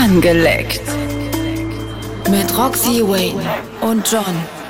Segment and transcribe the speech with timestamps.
[0.00, 0.80] Angeleckt.
[2.30, 3.42] Mit Roxy Wayne
[3.80, 4.24] und John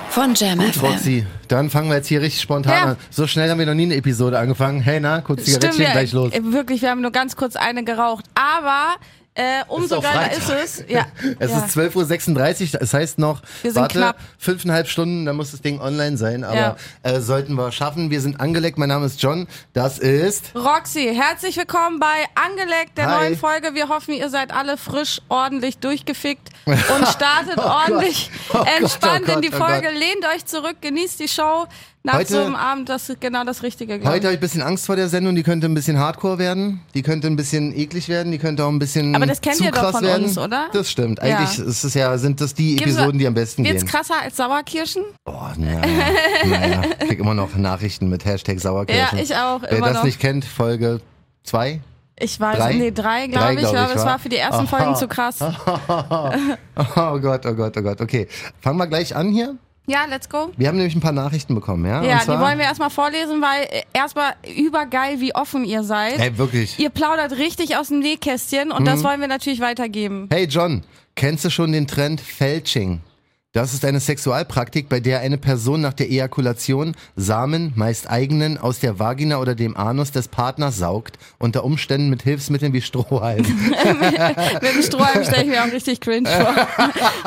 [0.08, 0.86] von Jam Gut, FM.
[0.86, 2.84] Roxy, dann fangen wir jetzt hier richtig spontan Ja.
[2.92, 2.96] an.
[3.10, 4.80] So schnell haben wir noch nie eine Episode angefangen.
[4.80, 6.32] Hey, na, kurz Zigarettchen, wir, gleich los.
[6.32, 8.24] Wirklich, wir haben nur ganz kurz eine geraucht.
[8.34, 8.94] Aber
[9.38, 10.84] äh, umso doch geiler ist es.
[10.88, 11.06] Ja.
[11.38, 11.58] Es ja.
[11.64, 14.16] ist 12.36 Uhr, das heißt noch, Wir sind warte, knapp.
[14.38, 16.76] fünfeinhalb Stunden, dann muss das Ding online sein, aber Ja.
[17.02, 18.10] äh, sollten wir schaffen.
[18.10, 20.52] Wir sind angeleckt, mein Name ist John, das ist...
[20.56, 23.20] Roxy, herzlich willkommen bei Angeleckt, der Hi.
[23.24, 23.74] neuen Folge.
[23.74, 29.26] Wir hoffen, ihr seid alle frisch, ordentlich durchgefickt und startet ordentlich Oh Gott, entspannt oh
[29.26, 29.88] Gott, in die oh Folge.
[29.88, 29.94] Gott.
[29.98, 31.66] Lehnt euch zurück, genießt die Show.
[32.08, 33.98] Nach Heute- so einem Abend, das ist genau das Richtige.
[33.98, 34.16] glaub ich.
[34.16, 36.80] Heute habe ich ein bisschen Angst vor der Sendung, die könnte ein bisschen hardcore werden,
[36.94, 39.64] die könnte ein bisschen eklig werden, die könnte auch ein bisschen Aber das kennt zu
[39.64, 40.24] ihr doch krass von werden.
[40.24, 40.68] uns, oder?
[40.72, 41.36] Das stimmt, Ja.
[41.36, 43.90] eigentlich ist es ja, sind das die Gibt's- Episoden, die am besten Wird's gehen.
[43.90, 45.02] krasser als Sauerkirschen?
[45.26, 45.80] Oh, naja,
[46.46, 46.80] naja.
[47.02, 49.18] Ich krieg immer noch Nachrichten mit Hashtag Sauerkirschen.
[49.18, 50.04] Ja, ich auch, Wer das noch.
[50.04, 51.02] nicht kennt, Folge
[51.44, 51.80] 2.
[52.20, 52.72] Ich weiß, Drei?
[52.72, 53.58] nee, drei, glaube ich.
[53.60, 54.06] glaub aber ich, es wa?
[54.06, 54.76] war für die ersten Aha.
[54.78, 55.36] Folgen zu krass.
[56.96, 58.00] Oh Gott, oh Gott, oh Gott.
[58.00, 58.26] Okay,
[58.60, 59.56] fangen wir gleich an hier.
[59.88, 60.50] Ja, let's go.
[60.56, 62.02] Wir haben nämlich ein paar Nachrichten bekommen, ja?
[62.04, 66.18] Ja, die wollen wir erstmal vorlesen, weil äh, erstmal übergeil, wie offen ihr seid.
[66.18, 66.78] Hey, wirklich.
[66.78, 68.86] Ihr plaudert richtig aus dem Nähkästchen und Mhm.
[68.86, 70.28] das wollen wir natürlich weitergeben.
[70.30, 70.84] Hey John,
[71.16, 73.00] kennst du schon den Trend Felching?
[73.58, 78.78] Das ist eine Sexualpraktik, bei der eine Person nach der Ejakulation Samen, meist eigenen, aus
[78.78, 83.38] der Vagina oder dem Anus des Partners saugt, unter Umständen mit Hilfsmitteln wie Strohhalm.
[84.62, 86.54] Mit dem Strohhalm stelle ich mir auch richtig cringe vor.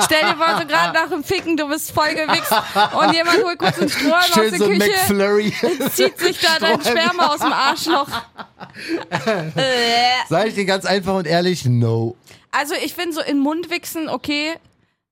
[0.06, 3.60] Stell dir vor, so gerade nach dem Ficken, du bist voll gewichst und jemand holt
[3.60, 5.54] kurz einen Strohhalm aus Schön der so ein Küche, McFlurry.
[5.94, 6.80] zieht sich da dein.
[6.80, 8.08] Sperma aus dem Arschloch.
[10.30, 12.16] Sag ich dir ganz einfach und ehrlich, no.
[12.52, 14.56] Also ich finde so in den Mund wichsen, okay.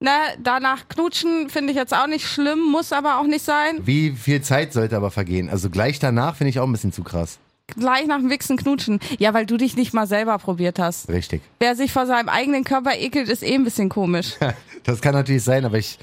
[0.01, 0.11] Ne,
[0.41, 3.79] danach knutschen finde ich jetzt auch nicht schlimm, muss aber auch nicht sein.
[3.81, 5.49] Wie viel Zeit sollte aber vergehen?
[5.49, 7.37] Also gleich danach finde ich auch ein bisschen zu krass.
[7.67, 8.99] Gleich nach dem Wichsen knutschen.
[9.19, 11.09] Ja, weil du dich nicht mal selber probiert hast.
[11.09, 11.41] Richtig.
[11.59, 14.35] Wer sich vor seinem eigenen Körper ekelt, ist eh ein bisschen komisch.
[14.85, 15.99] Das kann natürlich sein, aber ich,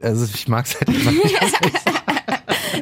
[0.00, 1.34] also ich mag es halt einfach nicht.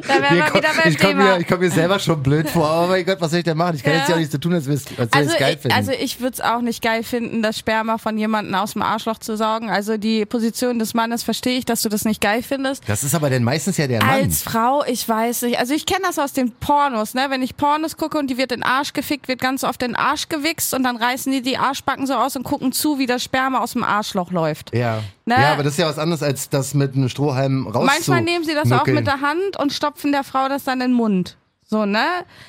[0.03, 1.25] Da wären wir komm- wieder beim ich komme Thema.
[1.35, 2.83] mir, ich komm mir selber schon blöd vor.
[2.85, 3.77] Oh mein Gott, was soll ich denn machen?
[3.77, 3.99] Ich kann Ja.
[4.01, 5.77] jetzt ja auch nichts so tun, als, also, ich es geil ich, finden.
[5.77, 9.19] also ich würde es auch nicht geil finden, das Sperma von jemandem aus dem Arschloch
[9.19, 9.71] zu saugen.
[9.71, 12.83] Also die Position des Mannes verstehe ich, dass du das nicht geil findest.
[12.89, 14.09] das ist aber dann meistens ja der Mann.
[14.11, 15.59] Als Frau, ich weiß nicht.
[15.59, 17.27] Also ich kenne das aus den Pornos, ne?
[17.29, 19.91] Wenn ich Pornos gucke und die wird in den Arsch gefickt, wird ganz oft in
[19.93, 23.07] den Arsch gewichst und dann reißen die die Arschbacken so aus und gucken zu, wie
[23.07, 24.75] das Sperma aus dem Arschloch läuft.
[24.75, 25.01] ja.
[25.29, 25.35] Ne?
[25.35, 28.45] ja, aber das ist ja was anderes, als das mit einem Strohhalm raus Manchmal nehmen
[28.45, 31.37] sie das auch mit der Hand und stopfen der Frau das dann in den Mund.
[31.69, 32.05] So, ne?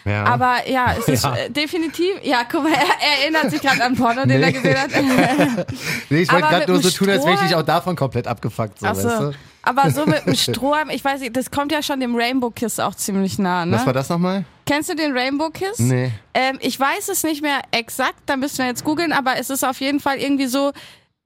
[0.06, 0.26] Ja.
[0.26, 1.36] Aber ja, es ist Ja.
[1.36, 4.46] äh, definitiv, ja, guck mal, er, er erinnert sich gerade an Porno, den Nee.
[4.46, 4.92] er gesehen hat.
[6.12, 8.80] Nee, ich wollte gerade nur so tun, als wäre ich Strohhalm- auch davon komplett abgefuckt.
[8.80, 9.08] So, Ach so.
[9.10, 9.32] weißt du?
[9.64, 12.80] Aber so mit dem Strohhalm, ich weiß nicht, das kommt ja schon dem Rainbow Kiss
[12.80, 13.76] auch ziemlich nah, ne?
[13.76, 14.46] Was war das nochmal?
[14.68, 15.80] Kennst du den Rainbow Kiss?
[15.80, 16.12] Nee.
[16.36, 19.64] Ähm, ich weiß es nicht mehr exakt, da müssen wir jetzt googeln, aber es ist
[19.66, 20.72] auf jeden Fall irgendwie so,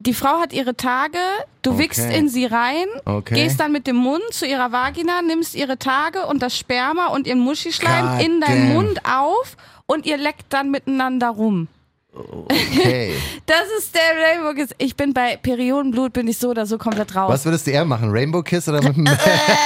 [0.02, 1.18] die Frau hat ihre Tage,
[1.62, 1.80] du Okay.
[1.80, 3.36] wickst in sie rein, Okay.
[3.36, 7.28] gehst dann mit dem Mund zu ihrer Vagina, nimmst ihre Tage und das Sperma und
[7.28, 8.74] ihren Muschischleim God in deinen damn.
[8.74, 11.68] Mund auf und ihr leckt dann miteinander rum.
[12.14, 13.14] Okay.
[13.46, 14.70] Das ist der Rainbow Kiss.
[14.78, 17.30] Ich bin bei Periodenblut, bin ich so oder so komplett raus.
[17.32, 18.10] Was würdest du eher machen?
[18.12, 19.08] Rainbow Kiss oder mit einem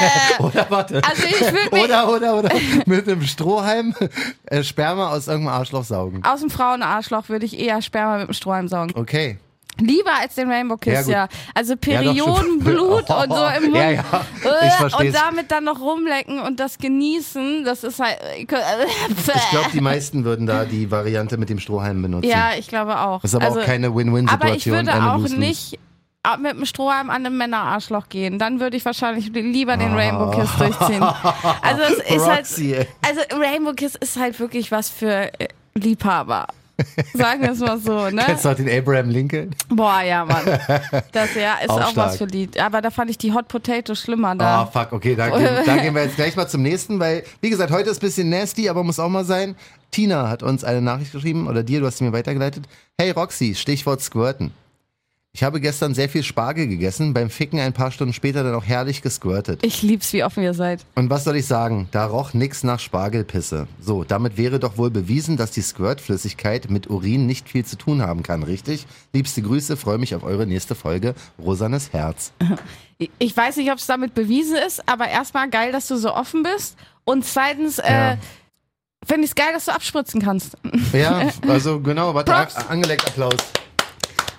[0.39, 1.01] Oder warte.
[1.03, 2.49] Also ich würde Oder, oder, oder
[2.87, 3.93] mit einem Strohhalm
[4.45, 6.23] äh, Sperma aus irgendeinem Arschloch saugen.
[6.23, 8.91] aus dem Frauenarschloch würde ich eher Sperma mit dem Strohhalm saugen.
[8.95, 9.37] Okay.
[9.79, 11.27] Lieber als den Rainbow Ja, Kiss, ja.
[11.53, 13.19] Also Ja, doch, Periodenblut stimmt.
[13.23, 13.75] und so im Mund.
[13.75, 14.03] Ja, ja,
[14.43, 15.05] Äh.
[15.05, 18.17] Und damit dann noch rumlecken und das genießen, das ist halt.
[18.37, 22.29] Ich glaube, die meisten würden da die Variante mit dem Strohhalm benutzen.
[22.29, 23.21] Ja, ich glaube auch.
[23.21, 24.75] Das ist aber also, auch keine aber ich Win-Win-Situation.
[24.75, 25.79] würde auch nicht
[26.39, 28.39] mit dem Strohhalm an einem Männerarschloch gehen.
[28.39, 29.95] Dann würde ich wahrscheinlich lieber den Ah.
[29.95, 31.03] Rainbow Kiss durchziehen.
[31.61, 32.87] Also es ist halt.
[33.07, 36.47] Also Rainbow Kiss ist halt wirklich was für äh, Liebhaber.
[37.13, 38.23] Sagen wir es mal so, ne?
[38.25, 39.51] Kennst du auch den Abraham Lincoln?
[39.69, 40.43] Boah, ja, Mann.
[41.11, 42.59] Das ja ist Auch auch, was für Lied.
[42.59, 44.65] Aber da fand ich die Hot Potato schlimmer Ah, da.
[44.65, 47.71] fuck, okay, da, gehen- da gehen wir jetzt gleich mal zum nächsten, weil, wie gesagt,
[47.71, 49.55] heute ist ein bisschen nasty, aber muss auch mal sein.
[49.91, 52.65] Tina hat uns eine Nachricht geschrieben, oder dir, du hast sie mir weitergeleitet.
[52.99, 54.51] Hey Roxy, Stichwort Squirten.
[55.35, 58.63] Ich habe gestern sehr viel Spargel gegessen, beim Ficken ein paar Stunden später dann auch
[58.63, 59.65] herrlich gesquirtet.
[59.65, 60.85] Ich lieb's, wie offen ihr seid.
[60.95, 61.89] Und was soll ich sagen?
[61.91, 63.67] Da roch nix nach Spargelpisse.
[63.81, 68.01] So, damit wäre doch wohl bewiesen, dass die Squirtflüssigkeit mit Urin nicht viel zu tun
[68.01, 68.87] haben kann, richtig?
[69.11, 71.15] Liebste Grüße, freue mich auf eure nächste Folge.
[71.37, 72.31] Rosanes Herz.
[73.19, 76.43] Ich weiß nicht, ob es damit bewiesen ist, aber erstmal geil, dass du so offen
[76.43, 76.77] bist.
[77.03, 78.13] Und zweitens, Ja.
[78.13, 78.17] äh,
[79.05, 80.55] finde ich es geil, dass du abspritzen kannst.
[80.93, 82.33] Ja, also genau, warte,
[82.69, 83.35] angelegt Applaus.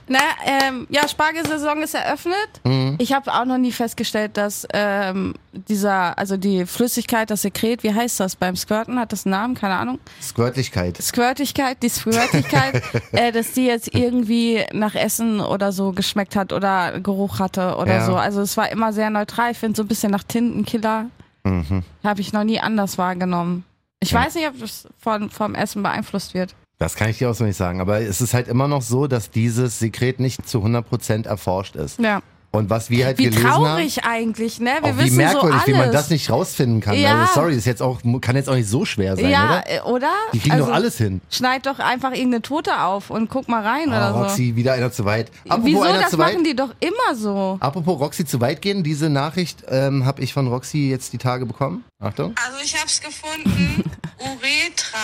[0.08, 2.48] Na, ähm, ja, Spargelsaison ist eröffnet.
[2.64, 2.94] Mhm.
[2.98, 7.92] Ich habe auch noch nie festgestellt, dass ähm, dieser, also die Flüssigkeit, das Sekret, wie
[7.92, 9.00] heißt das beim Squirten?
[9.00, 9.54] Hat das einen Namen?
[9.56, 9.98] Keine Ahnung.
[10.22, 10.96] Squirtlichkeit.
[11.02, 12.82] Squirtigkeit, die Squirtigkeit,
[13.12, 17.94] äh, dass die jetzt irgendwie nach Essen oder so geschmeckt hat oder Geruch hatte oder
[17.96, 18.06] Ja.
[18.06, 18.14] so.
[18.16, 19.50] Also es war immer sehr neutral.
[19.52, 21.06] Ich finde so ein bisschen nach Tintenkiller
[21.44, 21.84] Mhm.
[22.02, 23.64] habe ich noch nie anders wahrgenommen.
[24.00, 26.54] Ich weiß nicht, ob das von, vom Essen beeinflusst wird.
[26.78, 27.81] Das kann ich dir auch so nicht sagen.
[27.81, 31.99] Aber es ist halt immer noch so, dass dieses Sekret nicht zu 100% erforscht ist.
[31.99, 32.23] Ja.
[32.56, 33.64] Und was wir halt Wie gelesen haben.
[33.64, 34.70] traurig eigentlich, ne?
[34.82, 35.66] Wir Auch wie wissen merkwürdig, so alles.
[35.66, 36.94] wie man das nicht rausfinden kann.
[36.96, 37.20] Ja.
[37.20, 39.64] Also sorry, ist jetzt auch, kann jetzt auch nicht so schwer sein, ja, oder?
[39.70, 40.10] äh, oder?
[40.32, 41.20] Die kriegen also, doch alles hin.
[41.30, 44.18] Schneid doch einfach irgendeine Tote auf und guck mal rein Oh, oder so.
[44.20, 45.30] Roxy, wieder einer zu weit.
[45.48, 45.82] Apropos Wieso?
[45.82, 46.32] einer Das zu weit.
[46.32, 47.56] machen die doch immer so.
[47.60, 51.46] Apropos Roxy zu weit gehen, diese Nachricht ähm, habe ich von Roxy jetzt die Tage
[51.46, 51.84] bekommen.
[52.02, 52.34] Achtung.
[52.46, 53.84] Also ich hab's gefunden.
[54.18, 54.98] Uretra,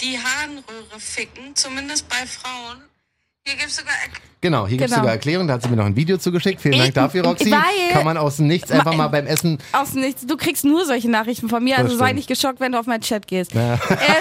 [0.00, 2.78] die Harnröhre ficken, zumindest bei Frauen.
[3.46, 5.02] Hier gibt's sogar Erk- Genau, hier gibt's Genau.
[5.02, 6.62] sogar Erklärung, da hat sie mir noch ein Video zugeschickt.
[6.62, 7.50] Vielen Dank Ich- dafür, Roxy.
[7.92, 9.58] Kann man aus dem Nichts einfach mal beim Essen.
[9.72, 10.24] Aus dem Nichts.
[10.26, 12.86] Du kriegst nur solche Nachrichten von mir, Das also sei nicht geschockt, wenn du auf
[12.86, 13.54] meinen Chat gehst.
[13.54, 13.76] Äh,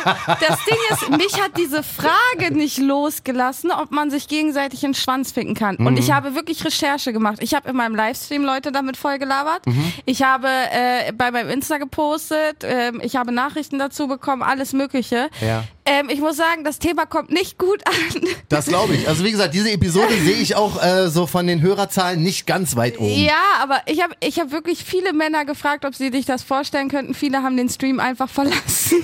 [0.06, 4.95] das Ding ist, mich hat diese Frage nicht losgelassen, ob man sich gegenseitig in den
[4.95, 5.77] Schwanz ficken kann.
[5.77, 5.98] Und Mhm.
[6.00, 7.38] ich habe wirklich Recherche gemacht.
[7.42, 9.65] Ich habe in meinem Livestream Leute damit voll gelabert.
[9.68, 9.94] Mhm.
[10.06, 12.57] Ich habe äh, bei meinem Insta gepostet.
[12.63, 15.30] ähm, ich habe Nachrichten dazu bekommen, alles Mögliche.
[15.39, 15.63] Ja.
[15.91, 18.21] Ähm, ich muss sagen, das Thema kommt nicht gut an.
[18.47, 19.07] Das glaube ich.
[19.07, 22.75] Also wie gesagt, diese Episode sehe ich auch äh, so von den Hörerzahlen nicht ganz
[22.75, 23.09] weit oben.
[23.09, 26.89] Ja, aber ich habe ich hab wirklich viele Männer gefragt, ob sie sich das vorstellen
[26.89, 27.15] könnten.
[27.15, 29.03] Viele haben den Stream einfach verlassen.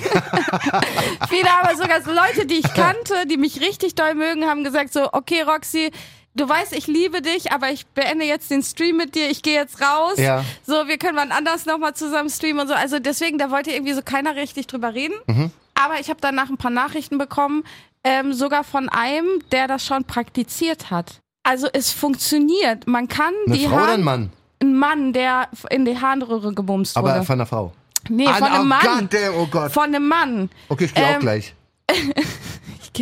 [1.28, 4.92] viele aber sogar so Leute, die ich kannte, die mich richtig doll mögen, haben gesagt
[4.92, 5.90] so, okay Roxy,
[6.36, 9.54] du weißt, ich liebe dich, aber ich beende jetzt den Stream mit dir, ich gehe
[9.54, 10.18] jetzt raus.
[10.18, 10.44] Ja.
[10.64, 12.74] So, wir können wann anders nochmal zusammen streamen und so.
[12.74, 15.14] Also deswegen, da wollte irgendwie so keiner richtig drüber reden.
[15.26, 15.50] Mhm.
[15.78, 17.62] Aber ich habe danach ein paar Nachrichten bekommen,
[18.04, 21.20] ähm, sogar von einem, der das schon praktiziert hat.
[21.42, 22.86] Also es funktioniert.
[22.86, 24.32] Man kann Eine die Frau oder ein Mann?
[24.62, 27.12] ein Mann, der in die Harnröhre gebumst wurde.
[27.12, 27.72] Aber von einer Frau.
[28.08, 28.80] nee, Ah, von einem oh Mann.
[28.82, 29.70] Gott, der- oh Gott.
[29.72, 30.50] Von einem Mann.
[30.68, 31.54] Okay, ich gehe auch Ähm, gleich.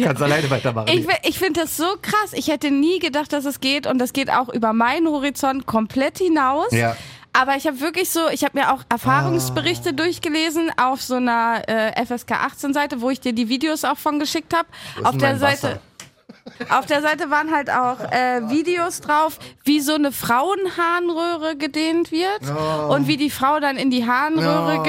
[0.03, 0.89] Kannst alleine weitermachen.
[0.89, 2.33] Ich, ich finde das so krass.
[2.33, 6.19] Ich hätte nie gedacht, dass es geht und das geht auch über meinen Horizont komplett
[6.19, 6.73] hinaus.
[6.73, 6.97] ja.
[7.37, 12.07] Aber ich habe wirklich so, ich habe mir auch Erfahrungsberichte durchgelesen auf so einer äh,
[12.07, 14.69] FSK 18 Seite, wo ich dir die Videos auch von geschickt habe.
[15.03, 15.81] Auf der Seite
[16.71, 22.41] auf der Seite waren halt auch äh, Videos drauf, wie so eine Frauenharnröhre gedehnt wird
[22.51, 22.93] Oh.
[22.95, 24.83] und wie die Frau dann in die Harnröhre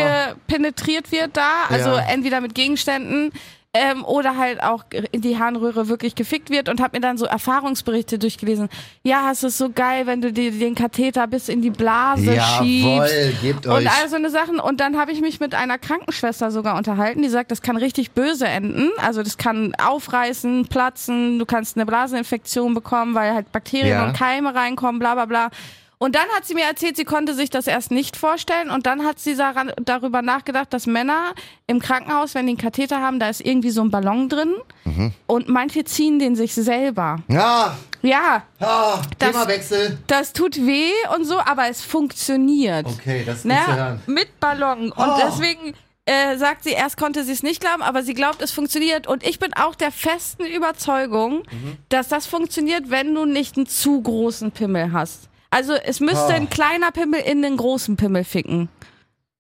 [0.46, 2.00] gepenetriert wird da, also Ja.
[2.10, 3.32] entweder mit Gegenständen
[3.78, 7.26] ähm, oder halt auch in die Harnröhre wirklich gefickt wird und habe mir dann so
[7.26, 8.70] Erfahrungsberichte durchgelesen.
[9.04, 13.14] Ja, es ist so geil, wenn du dir den Katheter bis in die Blase schiebst.
[13.14, 13.90] Jawohl, gebt Und euch.
[13.92, 14.60] all so eine Sachen.
[14.62, 18.12] Und dann habe ich mich mit einer Krankenschwester sogar unterhalten, die sagt, das kann richtig
[18.12, 18.90] böse enden.
[18.98, 24.06] Also das kann aufreißen, platzen, du kannst eine Blaseninfektion bekommen, weil halt Bakterien Ja.
[24.08, 25.50] und Keime reinkommen, bla bla bla.
[25.98, 28.70] Und dann hat sie mir erzählt, sie konnte sich das erst nicht vorstellen.
[28.70, 31.34] Und dann hat sie daran, darüber nachgedacht, dass Männer
[31.68, 34.54] im Krankenhaus, wenn die einen Katheter haben, da ist irgendwie so ein Ballon drin.
[34.84, 35.14] Mhm.
[35.28, 37.20] Und manche ziehen den sich selber.
[37.30, 39.98] ja, Ja, ah, Das- Themawechsel.
[40.08, 42.86] das tut weh und so, aber es funktioniert.
[42.86, 43.58] Okay, das ist Ne?
[43.66, 44.02] zu hören.
[44.06, 44.92] Mit Ballon.
[44.92, 45.18] Und Oh.
[45.26, 45.74] deswegen
[46.08, 49.08] äh, sagt sie, erst konnte sie es nicht glauben, aber sie glaubt, es funktioniert.
[49.08, 51.78] Und ich bin auch der festen Überzeugung, Mhm.
[51.90, 55.30] dass das funktioniert, wenn du nicht einen zu großen Pimmel hast.
[55.56, 56.34] Also es müsste Oh.
[56.34, 58.68] ein kleiner Pimmel in den großen Pimmel ficken.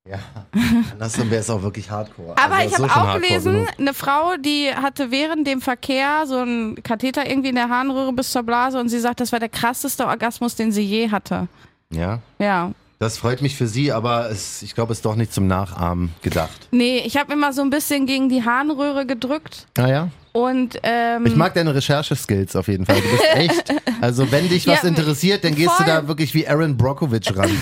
[0.08, 0.20] Ja,
[0.94, 2.38] andersrum wäre es auch wirklich hardcore.
[2.38, 6.82] Aber Also, ich habe auch gelesen, eine Frau, die hatte während dem Verkehr so einen
[6.84, 10.06] Katheter irgendwie in der Harnröhre bis zur Blase und sie sagt, das war der krasseste
[10.06, 11.48] Orgasmus, den sie je hatte.
[11.92, 12.72] Ja, Ja.
[13.00, 16.14] das freut mich für Sie, aber es, ich glaube, es ist doch nicht zum Nachahmen
[16.22, 16.68] gedacht.
[16.72, 20.10] Nee, ich habe immer so ein bisschen gegen die Harnröhre gedrückt Ah ja?
[20.35, 22.97] Und ähm, Ich mag deine Rechercheskills auf jeden Fall.
[22.97, 23.73] Du bist echt.
[24.01, 25.85] Also wenn dich was Ja, interessiert, dann gehst voll.
[25.85, 27.49] du da wirklich wie Aaron Brockovich ran.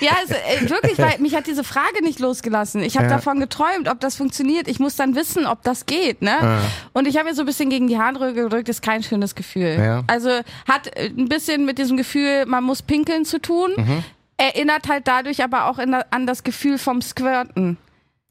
[0.00, 2.82] Ja, es, äh, wirklich, weil mich hat diese Frage nicht losgelassen.
[2.82, 3.16] Ich habe Ja.
[3.16, 4.68] davon geträumt, ob das funktioniert.
[4.68, 6.60] Ich muss dann wissen, ob das geht, ne?
[6.94, 9.76] Und ich habe mir so ein bisschen gegen die Harnröhre gedrückt, ist kein schönes Gefühl.
[9.78, 10.02] Ja.
[10.06, 10.30] Also
[10.66, 13.72] hat äh, ein bisschen mit diesem Gefühl, man muss pinkeln zu tun.
[13.76, 14.04] Mhm.
[14.38, 17.76] Erinnert halt dadurch aber auch in, an das Gefühl vom Squirten.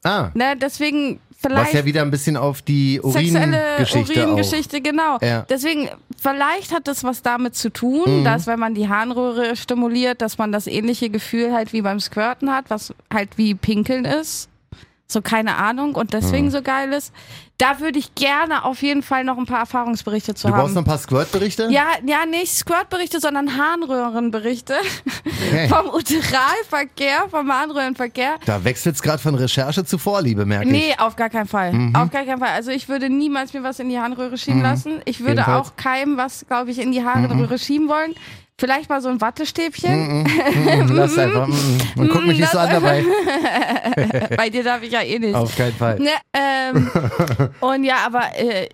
[0.04, 0.54] Ah, Ne?
[0.60, 1.20] Deswegen
[1.54, 4.24] was vielleicht ja wieder ein bisschen auf die sexuelle Uringeschichte.
[4.26, 5.18] Uringeschichte, genau.
[5.22, 5.46] Ja.
[5.48, 5.88] Deswegen,
[6.20, 8.24] vielleicht hat das was damit zu tun, Mhm.
[8.24, 12.52] dass wenn man die Harnröhre stimuliert, dass man das ähnliche Gefühl halt wie beim Squirten
[12.52, 14.48] hat, was halt wie Pinkeln ist.
[15.08, 16.18] So keine Ahnung und Mhm.
[16.20, 17.12] deswegen so geil ist.
[17.58, 20.60] Da würde ich gerne auf jeden Fall noch ein paar Erfahrungsberichte zu Du haben.
[20.62, 21.68] brauchst noch ein paar Squirt-Berichte?
[21.70, 24.74] ja, ja, nicht Squirt-Berichte, sondern Harnröhrenberichte
[25.48, 25.68] Okay.
[25.70, 28.34] vom Uteralverkehr, vom Harnröhrenverkehr.
[28.44, 30.72] Da wechselt's gerade von Recherche zu Vorliebe, merke ich.
[30.72, 31.72] Nee, auf gar keinen Fall.
[31.72, 31.94] Mhm.
[31.96, 32.50] Auf gar keinen Fall.
[32.50, 35.00] Also ich würde niemals mir was in die Harnröhre schieben lassen.
[35.04, 35.68] Ich würde Jedenfalls.
[35.68, 38.14] auch keinem was, glaube ich, in die Harnröhre schieben wollen.
[38.58, 40.22] Vielleicht mal so ein Wattestäbchen.
[40.22, 41.46] Mhm, Lass einfach.
[41.46, 43.04] mm, Und guck mich nicht so an dabei.
[44.36, 45.34] Bei dir darf ich ja eh nicht.
[45.34, 45.98] Auf keinen Fall.
[45.98, 46.90] Ne, ähm,
[47.60, 48.68] und ja, aber äh,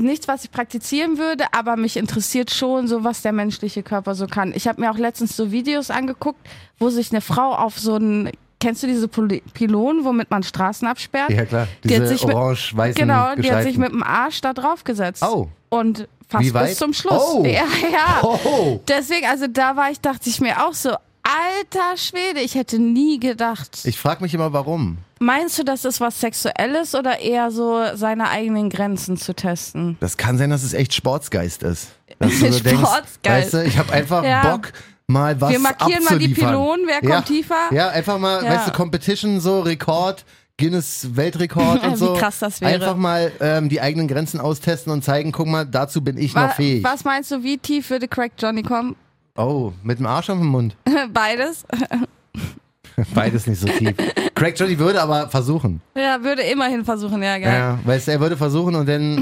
[0.00, 4.26] nichts, was ich praktizieren würde, aber mich interessiert schon so, was der menschliche Körper so
[4.26, 4.52] kann.
[4.56, 6.40] Ich habe mir auch letztens so Videos angeguckt,
[6.78, 10.86] wo sich eine Frau auf so einen, kennst du diese Pol- Pylonen, womit man Straßen
[10.88, 11.30] absperrt?
[11.30, 11.68] Ja, klar.
[11.84, 14.84] Die hat Diese sich mit- orange-weißen Genau, die hat sich mit dem Arsch da drauf
[14.84, 15.22] gesetzt.
[15.22, 15.48] Oh.
[15.68, 17.22] Und fast bis zum Schluss.
[17.34, 17.44] Oh.
[17.44, 18.20] Ja, ja.
[18.22, 18.80] Oh.
[18.88, 20.90] Deswegen, also da war ich, dachte ich mir auch so,
[21.22, 23.80] alter Schwede, ich hätte nie gedacht.
[23.84, 24.98] Ich frage mich immer, warum.
[25.20, 29.96] Meinst du, das ist was Sexuelles oder eher so seine eigenen Grenzen zu testen?
[30.00, 31.88] Das kann sein, dass es echt Sportsgeist ist.
[32.18, 33.24] Dass du so denkst, Sportsgeist.
[33.24, 34.42] weißt du, ich habe einfach Ja.
[34.56, 34.72] Bock,
[35.08, 36.28] mal was Wir markieren mal die.
[36.28, 37.14] Pylonen, wer ja.
[37.16, 37.56] kommt tiefer?
[37.72, 38.50] Ja, einfach mal, Ja.
[38.54, 40.24] weißt du, Competition, so Rekord,
[40.58, 42.14] Guinness Weltrekord und Wie so.
[42.14, 42.74] krass das wäre.
[42.74, 46.48] Einfach mal ähm, die eigenen Grenzen austesten und zeigen, guck mal, dazu bin ich Wa-
[46.48, 46.84] noch fähig.
[46.84, 48.96] Was meinst du, wie tief würde Crack Johnny kommen?
[49.36, 50.76] Oh, mit dem Arsch auf dem Mund.
[51.12, 51.64] Beides.
[53.14, 53.94] Beides nicht so tief.
[54.34, 55.80] Craig Johnny würde aber versuchen.
[55.96, 57.54] Ja, würde immerhin versuchen, ja, geil.
[57.54, 59.18] Ja, weißt du, er würde versuchen und dann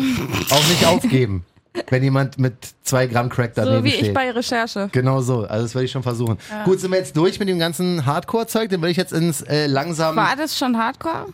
[0.50, 1.44] auch nicht aufgeben,
[1.90, 4.06] wenn jemand mit zwei Gramm Crack daneben So wie steht.
[4.08, 4.88] ich bei Recherche.
[4.92, 6.38] Genau so, also das würde ich schon versuchen.
[6.64, 9.66] Gut, sind wir jetzt durch mit dem ganzen Hardcore-Zeug, dann würde ich jetzt ins äh,
[9.66, 10.16] langsam.
[10.16, 11.26] War das schon Hardcore?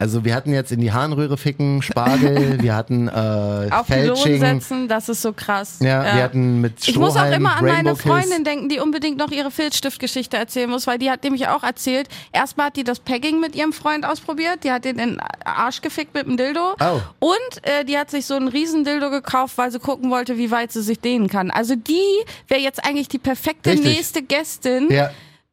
[0.00, 4.38] Also wir hatten jetzt in die Harnröhre ficken, Spargel, wir hatten äh, Auf Fälsching.
[4.38, 5.78] setzen, das ist so krass.
[5.80, 8.02] Ja, wir hatten mit Ich muss auch Strohhalm, immer an meine Rainbow Kiss.
[8.02, 12.08] Freundin denken, die unbedingt noch ihre Filzstiftgeschichte erzählen muss, weil die hat nämlich auch erzählt,
[12.32, 15.80] erstmal hat die das Pegging mit ihrem Freund ausprobiert, die hat den in den Arsch
[15.82, 17.00] gefickt mit dem Dildo Oh.
[17.18, 20.52] und äh, die hat sich so einen riesen Dildo gekauft, weil sie gucken wollte, wie
[20.52, 21.50] weit sie sich dehnen kann.
[21.50, 21.98] Also die
[22.46, 23.96] wäre jetzt eigentlich die perfekte Richtig.
[23.96, 25.10] nächste Gästin, Ja,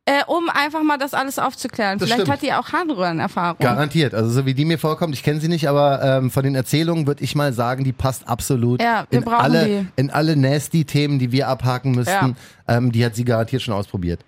[0.07, 1.97] äh, um einfach mal das alles aufzuklären.
[1.97, 2.33] Das Vielleicht stimmt.
[2.33, 3.57] hat die auch Harnröhrenerfahrung.
[3.59, 4.13] garantiert.
[4.13, 7.07] Also so wie die mir vorkommt, ich kenne sie nicht, aber ähm, von den Erzählungen
[7.07, 9.87] würde ich mal sagen, die passt absolut Ja, wir in brauchen alle die.
[9.95, 12.35] in alle nasty Themen, die wir abhaken müssten.
[12.67, 14.19] Ähm, die hat sie garantiert schon ausprobiert.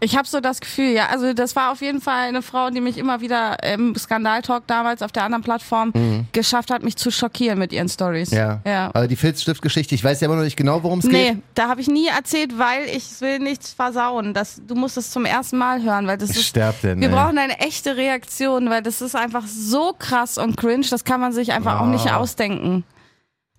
[0.00, 1.06] Ich habe so das Gefühl, ja.
[1.10, 5.02] Also das war auf jeden Fall eine Frau, die mich immer wieder im Skandaltalk damals
[5.02, 5.92] auf der anderen Plattform
[6.32, 8.30] geschafft hat, mich zu schockieren mit ihren Stories.
[8.32, 8.36] Mhm.
[8.36, 8.60] Ja.
[8.66, 8.86] ja.
[8.94, 11.12] Aber die Filzstiftgeschichte, ich weiß ja immer noch nicht genau, worum es geht.
[11.12, 14.34] Nee, da habe ich nie erzählt, weil ich will nichts versauen.
[14.34, 16.44] Das, du musst es zum ersten Mal hören, weil das ist.
[16.44, 17.00] Sterb denn.
[17.00, 17.14] Wir ey.
[17.14, 21.32] brauchen eine echte Reaktion, weil das ist einfach so krass und cringe, das kann man
[21.32, 22.16] sich einfach auch nicht Ah.
[22.16, 22.84] ausdenken.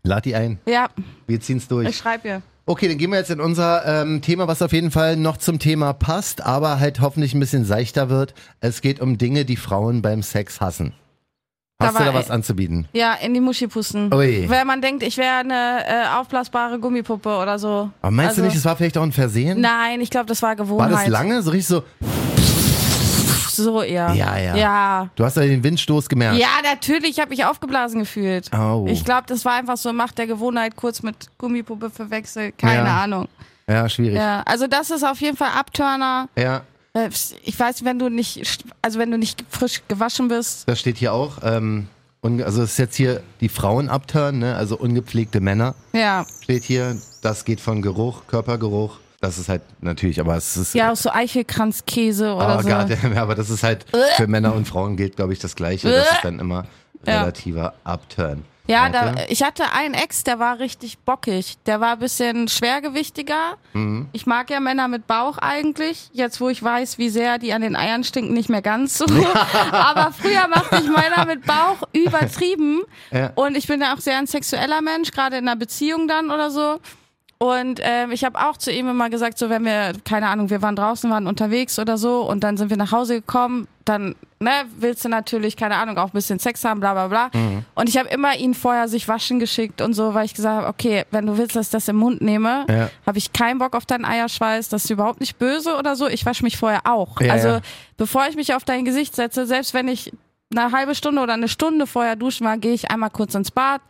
[0.04, 0.60] Lad die ein.
[0.66, 0.88] Ja,
[1.28, 1.88] Wir ziehen's durch.
[1.88, 2.42] ich schreibe ihr.
[2.66, 5.60] Okay, dann gehen wir jetzt in unser ähm, Thema, was auf jeden Fall noch zum
[5.60, 8.34] Thema passt, aber halt hoffentlich ein bisschen seichter wird.
[8.62, 10.94] Es geht um Dinge, die Frauen beim Sex hassen.
[11.82, 12.88] Hast du war- da was anzubieten?
[12.94, 14.14] Ja, in die Muschi pusten.
[14.14, 14.46] Ui.
[14.48, 17.90] Wenn man denkt, ich wäre eine äh, aufblasbare Gummipuppe oder so.
[18.02, 19.60] Aber meinst Also- du nicht, es war vielleicht auch ein Versehen?
[19.60, 20.92] Nein, ich glaube, das war war Gewohnheit.
[20.94, 21.42] das lange?
[21.42, 21.84] So richtig so,
[23.56, 24.14] So eher.
[24.14, 24.56] Ja, ja.
[24.56, 25.10] Ja.
[25.16, 26.40] du hast ja den Windstoß gemerkt.
[26.40, 28.50] Ja, natürlich, ich habe mich aufgeblasen gefühlt.
[28.54, 28.86] Oh.
[28.88, 32.58] Ich glaube, das war einfach so Macht der Gewohnheit, kurz mit Gummipuppe verwechselt.
[32.58, 33.04] Keine Ja.
[33.04, 33.28] Ahnung.
[33.68, 34.16] Ja, schwierig.
[34.16, 34.38] Ja.
[34.38, 36.28] Ja, also das ist auf jeden Fall Abturner.
[36.36, 36.60] Äh,
[37.44, 40.68] Ich weiß, wenn du nicht, also wenn du nicht frisch gewaschen bist.
[40.68, 41.38] das steht hier auch.
[41.44, 41.88] Ähm,
[42.22, 44.56] also es ist jetzt hier die Frauen abturnen, ne?
[44.56, 46.98] also ungepflegte Männer Ja, steht hier.
[47.22, 49.00] Das geht von Geruch, Körpergeruch.
[49.24, 52.68] Das ist halt natürlich, aber es ist ja, auch so Eichelkranzkäse oder Oh so.
[52.68, 53.86] Gott, aber das ist halt
[54.18, 55.90] für Männer und Frauen gilt, glaube ich, das Gleiche.
[55.90, 56.66] Das ist dann immer
[57.06, 57.22] Ja.
[57.22, 58.44] relativer Upturn.
[58.68, 61.58] Ja, da, ich hatte einen Ex, der war richtig bockig.
[61.66, 63.56] Der war ein bisschen schwergewichtiger.
[63.74, 64.08] Mhm.
[64.14, 66.10] Ich mag ja Männer mit Bauch eigentlich.
[66.14, 69.06] Jetzt, wo ich weiß, wie sehr die an den Eiern stinken, nicht mehr ganz so.
[69.72, 72.84] Aber früher machte ich Männer mit Bauch übertrieben.
[73.12, 73.32] Ja.
[73.36, 76.50] Und ich bin ja auch sehr ein sexueller Mensch, gerade in einer Beziehung dann oder
[76.52, 76.80] so.
[77.44, 80.62] Und ähm, ich habe auch zu ihm immer gesagt, so wenn wir, keine Ahnung, wir
[80.62, 84.52] waren draußen, waren unterwegs oder so und dann sind wir nach Hause gekommen, dann ne,
[84.78, 87.30] willst du natürlich, keine Ahnung, auch ein bisschen Sex haben, bla bla bla.
[87.38, 87.66] Mhm.
[87.76, 90.68] Und ich habe immer ihn vorher sich waschen geschickt und so, weil ich gesagt habe,
[90.68, 92.90] okay, wenn du willst, dass ich das im Mund nehme, Ja.
[93.06, 96.08] habe ich keinen Bock auf deinen Eierschweiß, das ist überhaupt nicht böse oder so.
[96.08, 97.20] Ich wasche mich vorher auch.
[97.20, 97.62] Ja, also ja.
[97.98, 100.14] bevor ich mich auf dein Gesicht setze, selbst wenn ich
[100.56, 103.82] eine halbe Stunde oder eine Stunde vorher duschen war, gehe ich einmal kurz ins Bad,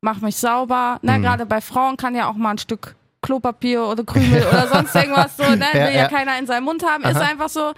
[0.00, 0.98] mach mich sauber.
[1.02, 1.22] Na, Mhm.
[1.24, 5.36] gerade bei Frauen kann ja auch mal ein Stück Klopapier oder Krümel oder sonst irgendwas
[5.36, 5.64] so, ne?
[5.72, 7.72] Will ja, keiner in seinem Mund haben, ist einfach so.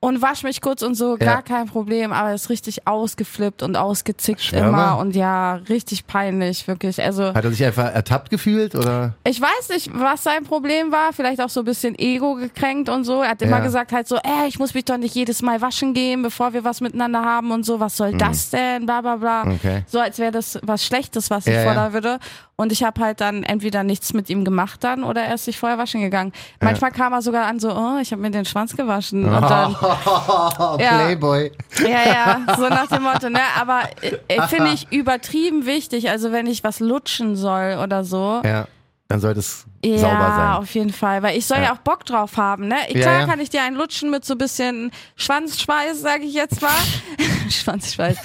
[0.00, 1.40] und wasch mich kurz und so, gar Ja.
[1.42, 7.02] kein Problem, aber ist richtig ausgeflippt und ausgezickt Schwör immer und ja, richtig peinlich, wirklich.
[7.02, 9.14] Also Hat er sich einfach ertappt gefühlt oder?
[9.24, 13.04] ich weiß nicht, was sein Problem war, vielleicht auch so ein bisschen Ego gekränkt und
[13.04, 13.22] so.
[13.22, 13.64] Er hat immer Ja.
[13.64, 16.64] gesagt halt so, ey, ich muss mich doch nicht jedes Mal waschen gehen, bevor wir
[16.64, 19.46] was miteinander haben und so, was soll das denn, bla bla bla.
[19.46, 19.52] Mhm.
[19.54, 19.82] Okay.
[19.86, 21.64] So als wäre das was Schlechtes, was ich Ja, ja.
[21.72, 22.18] fordern würde.
[22.56, 25.58] Und ich habe halt dann entweder nichts mit ihm gemacht dann oder er ist sich
[25.58, 26.32] vorher waschen gegangen.
[26.60, 29.24] Manchmal kam er sogar an so, oh, ich habe mir den Schwanz gewaschen.
[29.24, 30.98] Und dann, Oh, Ja.
[31.04, 31.50] Playboy.
[31.80, 33.40] ja, ja, so nach dem Motto, ne?
[33.60, 33.82] Aber
[34.28, 36.10] äh, finde ich übertrieben wichtig.
[36.10, 38.40] Also wenn ich was lutschen soll oder so.
[38.44, 38.66] Ja,
[39.14, 40.52] dann sollte es Ja, sauber sein.
[40.56, 41.72] auf jeden Fall, weil ich soll ja, Ja.
[41.74, 42.76] auch Bock drauf haben, ne?
[42.88, 43.26] Ja, Klar ja.
[43.26, 46.70] kann ich dir einen lutschen mit so ein bisschen Schwanzschweiß, sage ich jetzt mal.
[47.48, 48.18] Schwanzschweiß.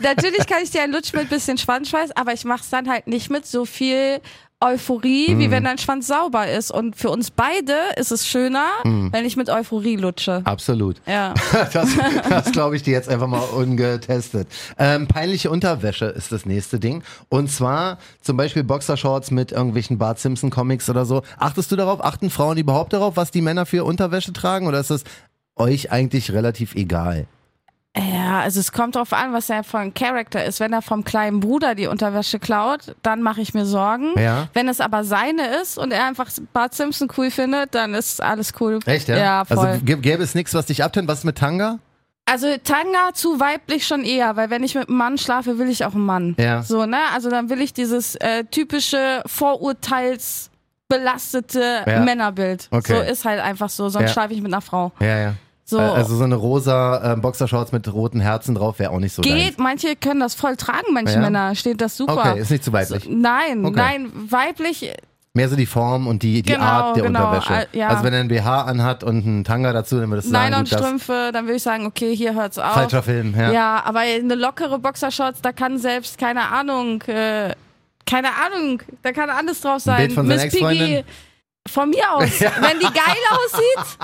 [0.00, 3.30] Natürlich kann ich dir einen lutschen mit bisschen Schwanzschweiß, aber ich mach's dann halt nicht
[3.30, 4.20] mit so viel
[4.62, 5.38] Euphorie, Mhm.
[5.40, 6.70] wie wenn dein Schwanz sauber ist.
[6.70, 9.12] Und für uns beide ist es schöner, Mhm.
[9.12, 10.40] wenn ich mit Euphorie lutsche.
[10.44, 10.96] Absolut.
[11.06, 11.34] Ja.
[11.72, 11.88] Das,
[12.28, 14.48] das glaube ich dir jetzt einfach mal ungetestet.
[14.78, 17.02] Ähm, peinliche Unterwäsche ist das nächste Ding.
[17.28, 21.22] Und zwar zum Beispiel Boxershorts mit irgendwelchen Bart Simpson Comics oder so.
[21.38, 22.02] Achtest du darauf?
[22.04, 24.66] Achten Frauen überhaupt darauf, was die Männer für Unterwäsche tragen?
[24.66, 25.04] Oder ist das
[25.56, 27.26] euch eigentlich relativ egal?
[27.94, 30.60] Ja, also es kommt drauf an, was er für ein Charakter ist.
[30.60, 34.18] Wenn er vom kleinen Bruder die Unterwäsche klaut, dann mache ich mir Sorgen.
[34.18, 34.48] Ja.
[34.54, 38.54] Wenn es aber seine ist und er einfach Bart Simpson cool findet, dann ist alles
[38.60, 38.78] cool.
[38.86, 39.18] Echt, ja?
[39.18, 39.58] Ja, voll.
[39.58, 41.06] Also gä- gäbe es nichts, was dich abtönt?
[41.06, 41.80] Was ist mit Tanga?
[42.24, 45.84] Also Tanga zu weiblich schon eher, weil wenn ich mit einem Mann schlafe, will ich
[45.84, 46.34] auch einen Mann.
[46.38, 46.62] Ja.
[46.62, 46.96] So, ne?
[47.12, 52.00] Also dann will ich dieses äh, typische vorurteilsbelastete Ja.
[52.00, 52.68] Männerbild.
[52.70, 52.94] Okay.
[52.96, 54.12] So ist halt einfach so, sonst Ja.
[54.12, 54.92] schlafe ich mit einer Frau.
[55.00, 55.34] Ja, ja.
[55.72, 55.78] So.
[55.78, 59.22] Äh, Also so eine rosa äh, Boxershorts mit roten Herzen drauf wäre auch nicht so
[59.22, 61.20] Geht, manche können das voll tragen, manche Ja?
[61.20, 62.18] Männer, steht das super.
[62.32, 63.08] Okay, ist nicht zu weiblich.
[63.08, 63.76] Nein, Okay.
[63.76, 64.92] nein, weiblich,
[65.34, 67.66] Mehr so die Form und die, die Genau, Art der genau, Unterwäsche.
[67.72, 67.88] äh, ja.
[67.88, 70.64] Also wenn er ein BH anhat und einen Tanga dazu, dann würdest du sagen, gut,
[70.64, 72.74] das Nylonstrümpfe, dann würde ich sagen, okay, hier hört's auf.
[72.74, 73.34] falscher Film.
[73.34, 73.50] Ja.
[73.50, 77.54] Ja, aber eine lockere Boxershorts, da kann selbst, keine Ahnung, äh,
[78.04, 79.96] keine Ahnung, da kann alles drauf sein.
[79.96, 81.02] Bild von Miss Piggy,
[81.66, 82.28] von mir aus.
[82.40, 83.98] Wenn die geil aussieht,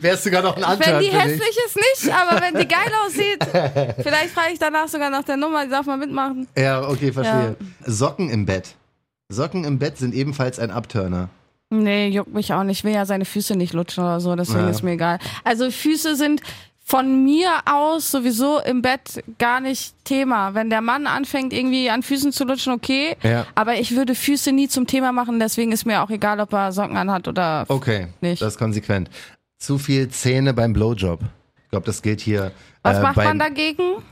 [0.00, 2.90] Wärst du sogar noch ein wenn Antwort die hässlich ist, nicht, aber wenn die geil
[3.06, 3.38] aussieht,
[4.02, 6.46] vielleicht frage ich danach sogar nach der Nummer, die darf man mitmachen.
[6.56, 7.56] Ja, okay, verstehe.
[7.84, 8.74] Socken im Bett.
[9.28, 11.28] Socken im Bett sind ebenfalls ein Abturner.
[11.70, 12.78] Nee, juckt mich auch nicht.
[12.78, 14.70] Ich will ja seine Füße nicht lutschen oder so, deswegen Ja.
[14.70, 15.18] ist mir egal.
[15.44, 16.40] Also Füße sind
[16.86, 20.52] von mir aus sowieso im Bett gar nicht Thema.
[20.54, 23.16] Wenn der Mann anfängt, irgendwie an Füßen zu lutschen, okay.
[23.22, 23.46] Ja.
[23.54, 26.72] Aber ich würde Füße nie zum Thema machen, deswegen ist mir auch egal, ob er
[26.72, 27.64] Socken anhat oder.
[27.68, 28.42] Okay, Nicht.
[28.42, 29.08] das ist konsequent.
[29.64, 31.20] Zu viel Zähne beim Blowjob.
[31.62, 32.52] Ich glaube, das gilt hier.
[32.82, 34.02] Was äh, macht man dagegen?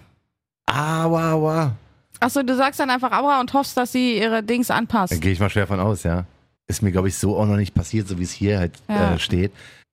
[0.67, 1.77] Aua, aua.
[2.21, 5.21] Achso, du sagst dann einfach Aua und hoffst, dass sie ihre Dings Da anpasst.
[5.21, 6.25] gehe ich mal schwer von aus, ja.
[6.69, 9.15] Ist mir, glaube ich, so auch noch nicht passiert, so wie es hier halt Ja.
[9.15, 9.53] äh, steht,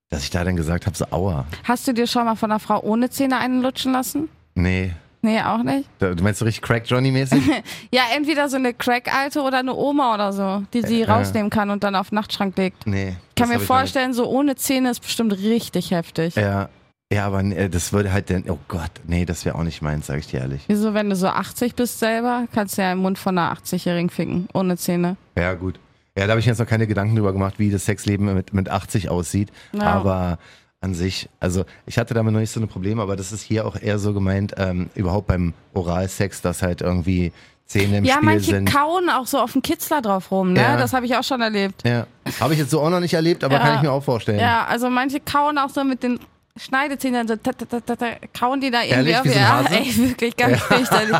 [0.09, 1.45] dass ich da dann gesagt habe, so aua.
[1.65, 4.29] Hast du dir schon mal von einer Frau ohne Zähne einen lutschen lassen?
[4.55, 4.93] Nee.
[5.21, 5.89] Nee, auch nicht.
[5.99, 7.41] Du meinst so richtig Crack Johnny-mäßig?
[7.91, 11.15] Ja, entweder so eine Crack-Alte oder eine Oma oder so, die sie Ja.
[11.15, 12.87] rausnehmen kann und dann auf den Nachtschrank legt.
[12.87, 13.15] nee.
[13.29, 16.35] Ich kann mir vorstellen, so ohne Zähne ist bestimmt richtig heftig.
[16.35, 16.69] Ja.
[17.11, 20.05] Ja, aber nee, das würde halt dann, oh Gott, nee, das wäre auch nicht meins,
[20.07, 20.61] sage ich dir ehrlich.
[20.67, 24.09] Wieso, wenn du so 80 bist selber, kannst du ja im Mund von einer 80-Jährigen
[24.11, 25.15] ficken, ohne Zähne.
[25.35, 25.79] Ja, gut.
[26.17, 28.53] Ja, da habe ich mir jetzt noch keine Gedanken drüber gemacht, wie das Sexleben mit,
[28.53, 29.49] mit 80 aussieht.
[29.71, 29.83] Ja.
[29.83, 30.37] Aber
[30.81, 33.65] an sich, also ich hatte damit noch nicht so ein Problem, aber das ist hier
[33.67, 37.33] auch eher so gemeint, ähm, überhaupt beim Oralsex, dass halt irgendwie
[37.65, 38.71] Zähne im ja, Spiel manche sind.
[38.73, 40.61] kauen auch so auf den Kitzler drauf rum, ne?
[40.61, 40.77] Ja.
[40.77, 41.83] Das habe ich auch schon erlebt.
[41.85, 42.07] Ja,
[42.39, 43.59] habe ich jetzt so auch noch nicht erlebt, aber Ja.
[43.59, 44.39] kann ich mir auch vorstellen.
[44.39, 46.19] Ja, also manche kauen auch so mit den
[46.57, 48.05] Schneidezähnen, so ta, ta, ta,
[48.37, 49.35] kauen die da irgendwie Ehrlich, auf.
[49.35, 51.15] ja, ey, wirklich ganz fürchterlich.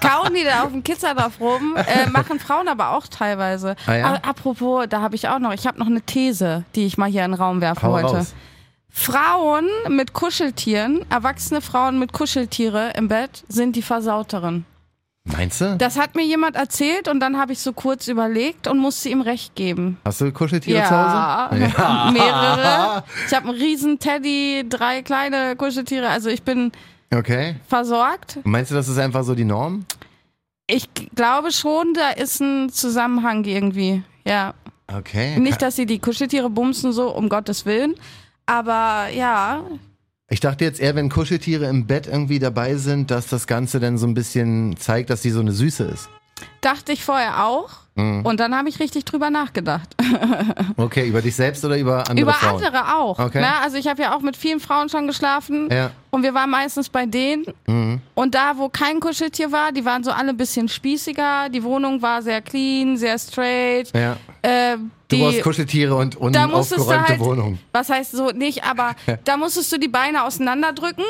[0.00, 3.74] kauen die da auf den Kitzler drauf rum, äh, machen Frauen aber auch teilweise.
[3.86, 4.14] Ah, ja?
[4.22, 7.24] Apropos, da habe ich auch noch, ich habe noch eine These, die ich mal hier
[7.24, 8.06] in den Raum werfe Hau heute.
[8.18, 8.34] raus.
[8.90, 14.64] Frauen mit Kuscheltieren, erwachsene Frauen mit Kuscheltiere im Bett sind die Versauteren.
[15.24, 15.76] Meinst du?
[15.76, 19.20] Das hat mir jemand erzählt und dann habe ich so kurz überlegt und musste ihm
[19.20, 19.98] recht geben.
[20.06, 20.86] Hast du Kuscheltiere Ja,
[21.50, 22.12] zu Hause?
[22.14, 23.04] mehrere.
[23.26, 26.08] Ich habe einen riesen Teddy, drei kleine Kuscheltiere.
[26.08, 26.72] Also ich bin
[27.14, 27.56] Okay.
[27.68, 28.38] versorgt.
[28.44, 29.84] Meinst du, das ist einfach so die Norm?
[30.66, 34.02] Ich glaube schon, da ist ein Zusammenhang irgendwie.
[34.26, 34.54] Ja.
[34.90, 35.38] Okay.
[35.38, 37.94] Nicht, dass sie die Kuscheltiere bumsen, so um Gottes Willen.
[38.48, 39.62] Aber ja,
[40.30, 43.98] Ich dachte jetzt eher, wenn Kuscheltiere im Bett irgendwie dabei sind, dass das Ganze dann
[43.98, 46.08] so ein bisschen zeigt, dass sie so eine Süße ist.
[46.62, 47.70] dachte ich vorher auch.
[47.94, 48.24] Mhm.
[48.24, 49.94] Und dann habe ich richtig drüber nachgedacht.
[50.76, 52.64] Okay, über dich selbst oder über andere Über Frauen?
[52.64, 53.18] andere auch.
[53.18, 53.40] Okay.
[53.40, 53.50] Ne?
[53.62, 55.68] Also ich habe ja auch mit vielen Frauen schon geschlafen.
[55.72, 55.90] Ja.
[56.10, 57.44] Und wir waren meistens bei denen.
[57.66, 58.00] Mhm.
[58.14, 61.48] Und da, wo kein Kuscheltier war, die waren so alle ein bisschen spießiger.
[61.50, 63.92] Die Wohnung war sehr clean, sehr straight.
[63.94, 64.16] Ja.
[64.42, 64.76] Äh,
[65.10, 67.58] Du die, brauchst Kuscheltiere und unaufgeräumte halt, Wohnung.
[67.72, 68.94] was heißt so nicht, aber
[69.24, 71.02] da musstest du die Beine auseinanderdrücken,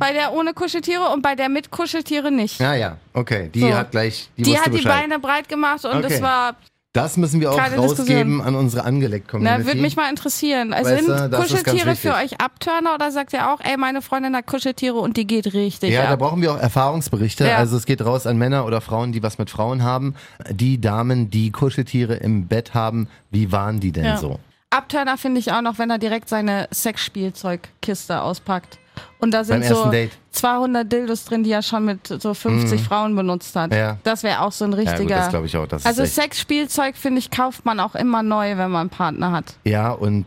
[0.00, 2.58] bei der ohne Kuscheltiere und bei der mit Kuscheltiere nicht.
[2.58, 2.64] Mhm.
[2.66, 3.48] Ja, ja, okay.
[3.54, 3.72] Die So.
[3.72, 5.02] hat gleich, die, die hat die Bescheid.
[5.02, 6.02] Beine breit gemacht und Okay.
[6.08, 6.56] das war,
[6.96, 8.40] Das müssen wir auch Keine rausgeben Diskussion.
[8.40, 9.58] an unsere angeleckt-Community.
[9.60, 10.72] na, würde mich mal interessieren.
[10.72, 14.34] Also Weißt du, sind Kuscheltiere für euch Abturner oder sagt ihr auch, ey, meine Freundin
[14.34, 16.18] hat Kuscheltiere und die geht richtig Ja, da ab?
[16.20, 17.46] brauchen wir auch Erfahrungsberichte.
[17.46, 17.56] Ja.
[17.58, 20.14] Also es geht raus an Männer oder Frauen, die was mit Frauen haben.
[20.50, 24.16] Die Damen, die Kuscheltiere im Bett haben, wie waren die denn Ja.
[24.16, 24.40] so?
[24.76, 28.78] Abturner finde ich auch noch, wenn er direkt seine Sexspielzeugkiste auspackt.
[29.18, 30.12] Und da sind Beim so Date.
[30.30, 33.70] 200 Dildos drin, die er schon mit so 50 Frauen benutzt hat.
[33.70, 33.76] Mhm.
[33.76, 33.98] Ja.
[34.04, 35.16] Das wäre auch so ein Ja, gut, richtiger.
[35.16, 35.66] das glaube ich auch.
[35.66, 39.54] Das also Sexspielzeug, finde ich, kauft man auch immer neu, wenn man einen Partner hat.
[39.64, 40.24] ja, und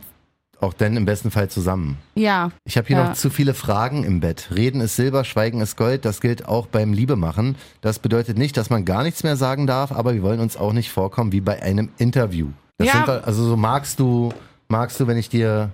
[0.60, 1.96] auch dann im besten Fall zusammen.
[2.14, 2.50] Ja.
[2.64, 3.08] Ich habe hier Ja.
[3.08, 4.50] noch zu viele Fragen im Bett.
[4.54, 6.04] Reden ist Silber, Schweigen ist Gold.
[6.04, 7.56] Das gilt auch beim Liebemachen.
[7.80, 10.74] Das bedeutet nicht, dass man gar nichts mehr sagen darf, aber wir wollen uns auch
[10.74, 12.48] nicht vorkommen wie bei einem Interview.
[12.80, 13.04] Das Ja.
[13.04, 14.32] sind also so magst du,
[14.68, 15.68] magst du, wenn ich dir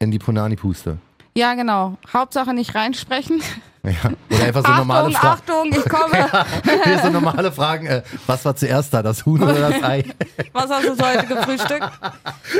[0.00, 0.98] in die Punani puste.
[1.36, 1.96] Ja, genau.
[2.12, 3.40] Hauptsache nicht reinsprechen.
[3.84, 4.10] Ja.
[4.28, 5.72] Oder einfach so normale Achtung, Fragen.
[5.72, 6.44] Achtung, ich komme.
[6.84, 7.86] Hier so normale Fragen.
[7.86, 10.04] Äh, was war zuerst da, das Huhn oder das Ei?
[10.52, 11.88] Was hast du so heute gefrühstückt?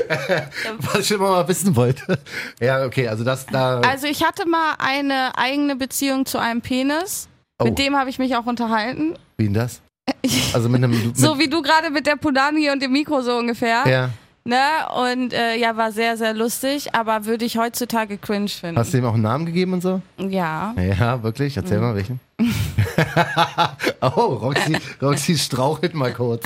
[0.78, 2.20] Was ich immer mal wissen wollte.
[2.60, 3.80] Ja, okay, also das da.
[3.80, 7.28] Also ich hatte mal eine eigene Beziehung zu einem Penis.
[7.58, 7.64] Oh.
[7.64, 9.14] Mit dem habe ich mich auch unterhalten.
[9.38, 9.82] wie denn das?
[10.52, 10.90] Also mit einem.
[10.90, 13.84] Mit, So wie du gerade mit der Punani und dem Mikro so ungefähr.
[13.86, 14.10] ja.
[14.44, 14.56] Ne?
[14.96, 18.78] Und äh, ja, war sehr, sehr lustig, aber würde ich heutzutage cringe finden.
[18.78, 20.00] Hast du ihm auch einen Namen gegeben und so?
[20.16, 20.74] ja.
[20.78, 21.54] Ja, wirklich?
[21.54, 21.62] Mhm.
[21.62, 22.18] Erzähl mal welchen.
[24.00, 26.44] oh, Roxy, Roxy strauchelt mal kurz.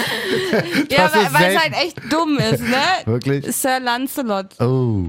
[0.91, 2.83] Ja, weil es halt echt dumm ist, ne?
[3.05, 3.47] Wirklich?
[3.55, 4.61] Sir Lancelot.
[4.61, 5.05] Oh,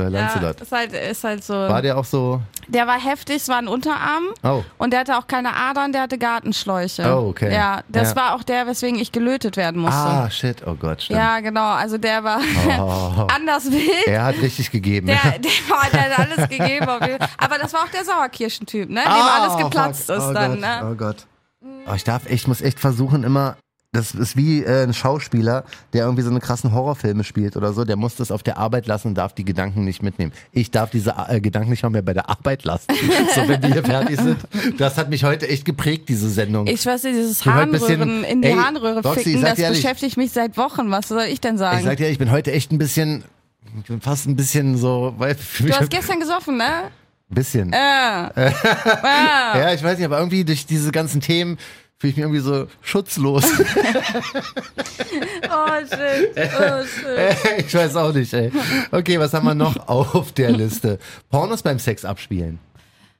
[0.00, 1.52] Sir Ja, ist halt, ist halt so.
[1.52, 2.40] War der auch so?
[2.66, 4.24] Der war heftig, es war ein Unterarm.
[4.42, 7.02] Oh, Und der hatte auch keine Adern, der hatte Gartenschläuche.
[7.14, 7.52] Oh, okay.
[7.52, 8.16] Ja, das Ja.
[8.16, 10.00] war auch der, weswegen ich gelötet werden musste.
[10.00, 11.18] ah, shit, oh Gott, stimmt.
[11.18, 11.72] ja, genau.
[11.74, 12.40] Also der war
[12.78, 14.06] Oh, anders wild.
[14.06, 15.08] er hat richtig gegeben.
[15.08, 16.88] Der, der, war, der hat alles gegeben.
[16.88, 19.02] Aber das war auch der Sauerkirschentyp, ne?
[19.02, 20.16] Dem Ah, alles geplatzt fuck.
[20.16, 20.88] ist oh dann, Gott, ne?
[20.90, 21.26] Oh Gott.
[21.86, 23.56] Oh, ich darf echt, muss echt versuchen immer,
[23.94, 27.84] das ist wie äh, ein Schauspieler, der irgendwie so eine krassen Horrorfilme spielt oder so,
[27.84, 30.32] der muss das auf der Arbeit lassen und darf die Gedanken nicht mitnehmen.
[30.50, 32.86] Ich darf diese äh, Gedanken nicht mal mehr bei der Arbeit lassen.
[33.34, 34.38] so, wenn wir hier fertig sind.
[34.78, 36.66] Das hat mich heute echt geprägt, diese Sendung.
[36.68, 40.32] Ich weiß nicht, dieses Harnröhren, in die Ey, Harnröhre Roxy, ficken, das ehrlich- beschäftigt mich
[40.32, 40.90] seit Wochen.
[40.90, 41.84] Was soll ich denn ich sagen?
[41.84, 43.24] sag dir, ich bin heute echt ein bisschen,
[43.78, 46.84] ich bin fast ein bisschen so, weil du hast gestern gesoffen, ne?
[47.28, 47.72] bisschen.
[47.74, 48.30] Ah.
[49.54, 51.58] Ja, ich weiß nicht, aber irgendwie durch diese ganzen Themen
[52.02, 53.44] fühle ich mich irgendwie so schutzlos.
[55.54, 57.58] Oh shit, oh shit.
[57.66, 58.50] ich weiß auch nicht, ey.
[58.90, 60.98] Okay, was haben wir noch auf der Liste?
[61.30, 62.58] Pornos beim Sex abspielen.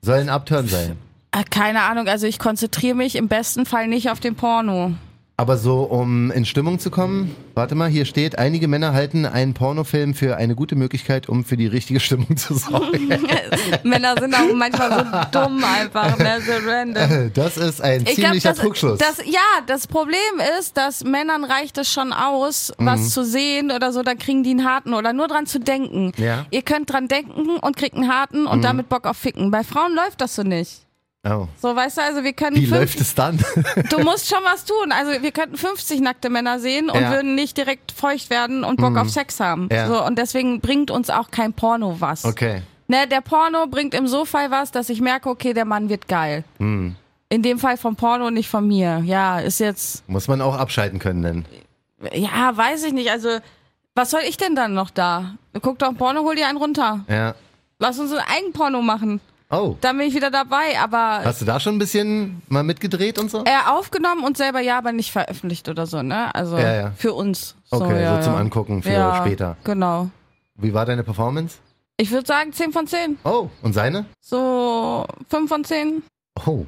[0.00, 0.96] Sollen Abturn sein.
[1.32, 4.94] Ah, Keine Ahnung, also ich konzentriere mich im besten Fall nicht auf den Porno.
[5.38, 9.54] Aber so, um in Stimmung zu kommen, warte mal, hier steht, einige Männer halten einen
[9.54, 13.08] Pornofilm für eine gute Möglichkeit, um für die richtige Stimmung zu sorgen.
[13.82, 15.04] Männer sind auch manchmal so
[15.40, 16.38] dumm einfach, ne?
[16.46, 17.32] so random.
[17.34, 18.98] Das ist ein Ich glaub, ziemlicher das, Trugschluss.
[18.98, 20.18] das, ja, das Problem
[20.60, 22.86] ist, dass Männern reicht es schon aus, Mhm.
[22.86, 26.12] was zu sehen oder so, dann kriegen die einen harten oder nur dran zu denken.
[26.18, 26.36] Ja.
[26.42, 26.46] Mhm.
[26.50, 29.50] Ihr könnt dran denken und kriegt einen harten und damit Bock auf Ficken.
[29.50, 30.82] Bei Frauen läuft das so nicht.
[31.24, 31.46] Oh.
[31.60, 33.38] So, weißt du, also wir können Wie fünf, läuft es dann?
[33.90, 34.92] du musst schon was tun.
[34.92, 37.10] Also wir könnten 50 nackte Männer sehen und Ja.
[37.12, 39.68] Würden nicht direkt feucht werden und Bock auf Sex haben.
[39.72, 39.86] Ja.
[39.88, 42.24] So, und deswegen bringt uns auch kein Porno was.
[42.24, 42.62] Okay.
[42.88, 46.44] Ne, der Porno bringt im So-Fall was, dass ich merke, okay, der Mann wird geil.
[46.58, 46.96] Hm.
[47.30, 49.02] In dem Fall vom Porno und nicht von mir.
[49.06, 51.44] Ja, ist jetzt, Muss man auch abschalten können, denn.
[52.12, 53.10] ja, weiß ich nicht.
[53.10, 53.38] Also,
[53.94, 55.36] was soll ich denn dann noch da?
[55.62, 57.00] Guck doch Porno, hol dir einen runter.
[57.08, 57.34] Ja.
[57.78, 59.20] Lass uns ein Eigenporno machen.
[59.52, 59.76] Oh.
[59.82, 63.30] Dann bin ich wieder dabei, aber Hast du da schon ein bisschen mal mitgedreht und
[63.30, 63.44] so?
[63.44, 66.34] äh, aufgenommen und selber ja, aber nicht veröffentlicht oder so, ne?
[66.34, 66.92] Also Ja, ja.
[66.96, 67.54] für uns.
[67.70, 68.34] So, Okay, ja, so zum.
[68.38, 69.56] Angucken für später.
[69.64, 70.08] Genau.
[70.56, 71.58] Wie war deine Performance?
[71.98, 73.18] Ich würde sagen 10 von 10.
[73.24, 74.06] Oh, und seine?
[74.20, 76.02] So 5 von 10.
[76.46, 76.64] Oh,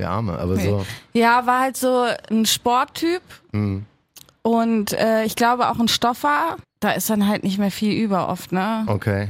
[0.00, 0.70] der Arme, aber Okay.
[0.70, 0.86] so.
[1.12, 3.22] Ja, war halt so ein Sporttyp.
[3.52, 3.86] Hm.
[4.42, 8.28] Und äh, ich glaube auch ein Stoffer, da ist dann halt nicht mehr viel über
[8.28, 8.84] oft, ne?
[8.88, 9.28] Okay.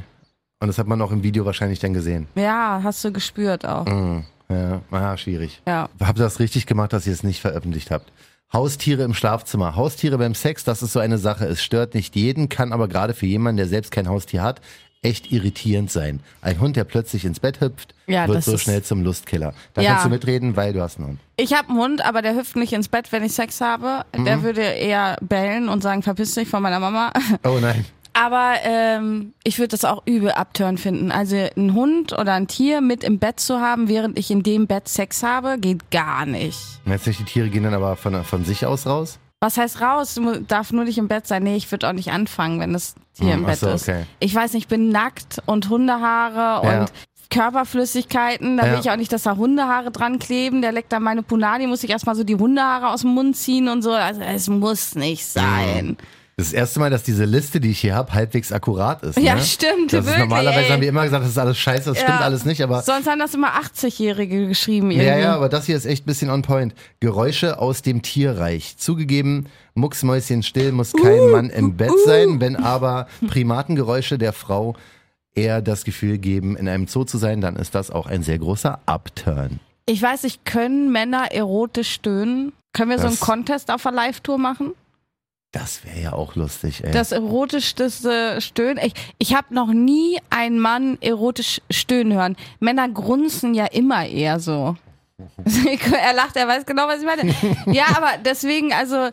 [0.61, 2.27] Und das hat man auch im Video wahrscheinlich dann gesehen.
[2.35, 3.87] Ja, hast du gespürt auch.
[3.87, 4.25] Hm.
[4.51, 5.61] Ja, ah, schwierig.
[5.66, 5.88] Ja.
[6.03, 8.11] Habt ihr das richtig gemacht, dass ihr es nicht veröffentlicht habt?
[8.53, 9.77] Haustiere im Schlafzimmer.
[9.77, 11.44] Haustiere beim Sex, das ist so eine Sache.
[11.44, 14.62] Es stört nicht jeden, kann aber gerade für jemanden, der selbst kein Haustier hat,
[15.03, 16.21] echt irritierend sein.
[16.40, 19.53] Ein Hund, der plötzlich ins Bett hüpft, Ja, wird so schnell zum Lustkiller.
[19.75, 19.90] Da Ja.
[19.92, 21.21] kannst du mitreden, weil du hast einen Hund.
[21.37, 24.05] Ich habe einen Hund, aber der hüpft nicht ins Bett, wenn ich Sex habe.
[24.16, 24.25] Mhm.
[24.25, 27.12] Der würde eher bellen und sagen, verpiss dich von meiner Mama.
[27.44, 27.85] Oh nein.
[28.12, 31.12] Aber ähm, ich würde das auch übel abtören finden.
[31.12, 34.66] Also einen Hund oder ein Tier mit im Bett zu haben, während ich in dem
[34.66, 36.59] Bett Sex habe, geht gar nicht.
[36.85, 39.18] Meinst du nicht, die Tiere gehen dann aber von, von sich aus raus?
[39.40, 40.14] Was heißt raus?
[40.14, 41.44] Du darf nur nicht im Bett sein.
[41.44, 43.88] Nee, ich würde auch nicht anfangen, wenn das Tier Hm, im Bett so, ist.
[43.88, 44.05] okay.
[44.18, 46.81] Ich weiß nicht, ich bin nackt und Hundehaare Ja.
[46.81, 46.92] und
[47.31, 48.57] Körperflüssigkeiten.
[48.57, 48.73] Da Ja.
[48.73, 50.62] will ich auch nicht, dass da Hundehaare dran kleben.
[50.62, 53.68] Der leckt dann meine Punani, muss ich erstmal so die Hundehaare aus dem Mund ziehen
[53.68, 53.92] und so.
[53.92, 55.97] Also es muss nicht sein.
[55.99, 59.18] Das ist das erste Mal, dass diese Liste, die ich hier habe, halbwegs akkurat ist.
[59.18, 59.42] Ja, ne?
[59.42, 60.70] stimmt, Das wirklich, normalerweise ey.
[60.70, 62.24] haben wir immer gesagt, das ist alles scheiße, das stimmt Ja.
[62.24, 64.90] alles nicht, aber Sonst haben das immer 80-Jährige geschrieben.
[64.92, 65.07] Irgendwie.
[65.09, 66.74] Ja, ja, aber das hier ist echt ein bisschen on point.
[67.01, 68.77] Geräusche aus dem Tierreich.
[68.79, 74.77] Zugegeben, Mucksmäuschen still muss kein Mann im Bett sein, wenn aber Primatengeräusche der Frau
[75.35, 78.38] eher das Gefühl geben, in einem Zoo zu sein, dann ist das auch ein sehr
[78.38, 79.61] großer Upturn.
[79.87, 82.53] Ich weiß nicht, können Männer erotisch stöhnen?
[82.72, 84.72] Können wir so einen Das- Contest auf der Live-Tour machen?
[85.53, 86.91] Das wäre ja auch lustig, ey.
[86.91, 88.79] Das erotischste Stöhnen.
[88.85, 92.37] Ich, ich habe noch nie einen Mann erotisch stöhnen hören.
[92.61, 94.77] Männer grunzen ja immer eher so.
[96.01, 97.35] er lacht, er weiß genau, was ich meine.
[97.75, 99.09] Ja, aber deswegen, also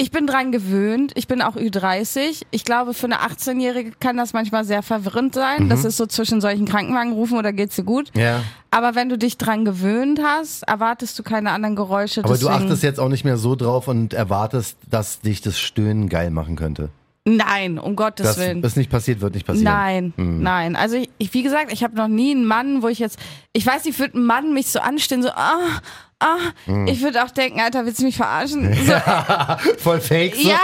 [0.00, 1.12] ich bin dran gewöhnt.
[1.14, 2.42] Ich bin auch Ü30.
[2.50, 5.68] Ich glaube, für eine 18-Jährige kann das manchmal sehr verwirrend sein.
[5.68, 8.10] Das ist so zwischen solchen Krankenwagenrufen oder geht's dir gut?
[8.16, 12.24] ja, Aber wenn du dich dran gewöhnt hast, erwartest du keine anderen Geräusche.
[12.24, 16.08] aber du achtest jetzt auch nicht mehr so drauf und erwartest, dass dich das Stöhnen
[16.08, 16.88] geil machen könnte.
[17.26, 18.62] Nein, um Gottes Das Willen.
[18.64, 19.64] ist nicht passiert, wird nicht passieren.
[19.64, 20.42] Nein, Hm.
[20.42, 20.74] nein.
[20.74, 23.18] Also ich, ich, wie gesagt, ich habe noch nie einen Mann, wo ich jetzt,
[23.52, 25.58] ich weiß nicht, würde ein Mann mich so anstehen, so, ah,
[26.20, 26.86] ah, Hm.
[26.86, 28.72] ich würde auch denken, Alter, willst du mich verarschen?
[28.86, 28.92] So,
[29.78, 30.34] Voll fake.
[30.36, 30.48] So.
[30.48, 30.58] ja,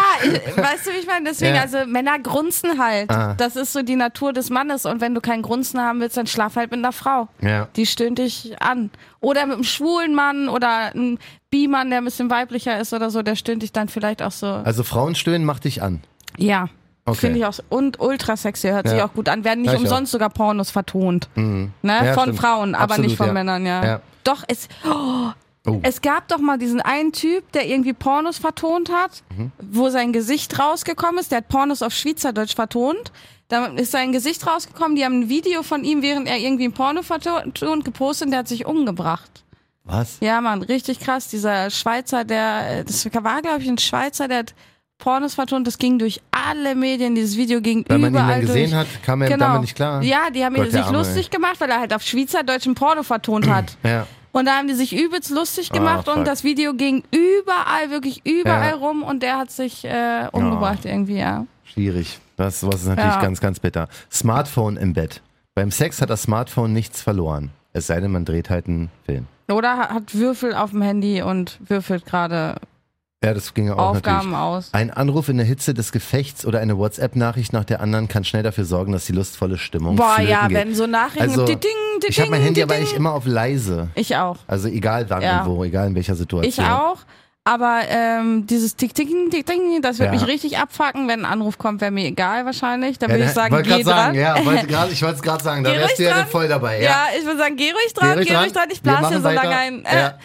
[0.56, 1.28] weißt du, wie ich meine?
[1.30, 1.62] Deswegen, Ja.
[1.62, 3.10] also Männer grunzen halt.
[3.10, 3.34] Ah.
[3.36, 4.86] Das ist so die Natur des Mannes.
[4.86, 7.28] Und wenn du kein Grunzen haben willst, dann schlaf halt mit einer Frau.
[7.40, 7.68] Ja.
[7.76, 8.90] Die stöhnt dich an.
[9.20, 11.18] Oder mit einem schwulen Mann oder einem
[11.50, 14.46] Bi-Mann, der ein bisschen weiblicher ist oder so, der stöhnt dich dann vielleicht auch so.
[14.46, 16.02] Also Frauenstöhnen macht dich an.
[16.36, 16.68] Ja.
[17.08, 17.18] Okay.
[17.18, 17.54] Finde ich auch.
[17.68, 19.06] Und ultra sexy, hört sich Ja.
[19.06, 19.44] auch gut an.
[19.44, 21.28] Werden nicht Ja, ich umsonst sogar Pornos vertont.
[21.36, 21.70] Ne?
[21.84, 22.38] Ja, von stimmt.
[22.40, 23.32] Frauen, aber Absolut, nicht von ja.
[23.32, 23.84] Männern, ja.
[23.84, 24.00] Ja.
[24.24, 25.28] Doch, es, oh,
[25.66, 25.80] Oh.
[25.82, 29.50] es gab doch mal diesen einen Typ, der irgendwie Pornos vertont hat, Mhm.
[29.60, 31.30] wo sein Gesicht rausgekommen ist.
[31.32, 33.10] Der hat Pornos auf Schweizerdeutsch vertont.
[33.48, 34.96] Dann ist sein Gesicht rausgekommen.
[34.96, 38.40] Die haben ein Video von ihm, während er irgendwie ein Porno vertont, gepostet und der
[38.40, 39.30] hat sich umgebracht.
[39.84, 40.16] Was?
[40.20, 41.28] Ja, Mann, richtig krass.
[41.28, 44.54] Dieser Schweizer, der, das war, glaube ich, ein Schweizer, der hat
[44.98, 45.64] Pornos vertont.
[45.66, 47.14] Das ging durch alle Medien.
[47.14, 48.80] Dieses Video ging Wenn man ihn dann gesehen durch.
[48.80, 50.02] hat, kam er damit nicht klar.
[50.02, 53.46] Ja, die haben Gott, sich lustig gemacht, weil er halt auf Schweizerdeutsch ein Porno vertont
[53.48, 53.76] hat.
[53.84, 54.06] Ja.
[54.36, 58.20] Und da haben die sich übelst lustig gemacht Ah, und das Video ging überall, wirklich
[58.26, 58.76] überall Ja.
[58.76, 61.46] rum und der hat sich äh, umgebracht irgendwie, ja.
[61.64, 62.18] Schwierig.
[62.36, 63.20] Das sowas ist natürlich Ja.
[63.22, 63.88] ganz, ganz bitter.
[64.12, 65.22] Smartphone im Bett.
[65.54, 67.50] Beim Sex hat das Smartphone nichts verloren.
[67.72, 69.26] Es sei denn, man dreht halt einen Film.
[69.50, 72.56] Oder hat Würfel auf dem Handy und würfelt gerade
[73.24, 74.36] Ja, das ging auch Aufgaben natürlich.
[74.38, 74.68] aus.
[74.72, 78.42] Ein Anruf in der Hitze des Gefechts oder eine WhatsApp-Nachricht nach der anderen kann schnell
[78.42, 80.56] dafür sorgen, dass die lustvolle Stimmung Boah, ja, geht.
[80.56, 81.22] wenn so Nachrichten.
[81.30, 81.70] Also, Ding, ding,
[82.08, 83.88] ich habe mein Handy aber eigentlich immer auf leise.
[83.94, 84.36] Ich auch.
[84.46, 85.42] Also egal wann Ja.
[85.42, 86.48] und wo, egal in welcher Situation.
[86.48, 86.98] Ich auch.
[87.44, 90.18] Aber ähm, dieses Tick, Tick, Tick, Tick, das wird Ja.
[90.18, 91.08] mich richtig abfacken.
[91.08, 92.98] Wenn ein Anruf kommt, wäre mir egal wahrscheinlich.
[92.98, 94.36] Dann Ja, würde ich sagen, geh grad sagen, dran.
[94.36, 96.18] ja, wollte grad, ich wollte es gerade sagen, da Geh wärst ruhig du ja dran.
[96.20, 96.82] dann voll dabei.
[96.82, 96.90] Ja.
[96.90, 99.56] Ja, ich würde sagen, geh ruhig dran, geh ruhig dran, ich blase dir so lange
[99.56, 99.84] ein.
[99.86, 100.18] Äh, Ja.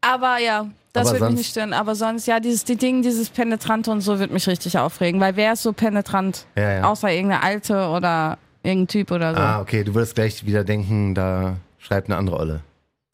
[0.00, 1.72] Aber ja, das Aber wird mich nicht stören.
[1.72, 5.20] Aber sonst, ja, dieses die Ding, dieses Penetrante und so wird mich richtig aufregen.
[5.20, 6.46] Weil wer ist so penetrant?
[6.56, 6.84] Ja, ja.
[6.84, 9.40] Außer irgendeine Alte oder irgendein Typ oder so.
[9.40, 12.60] Ah, okay, du würdest gleich wieder denken, da schreibt eine andere Olle.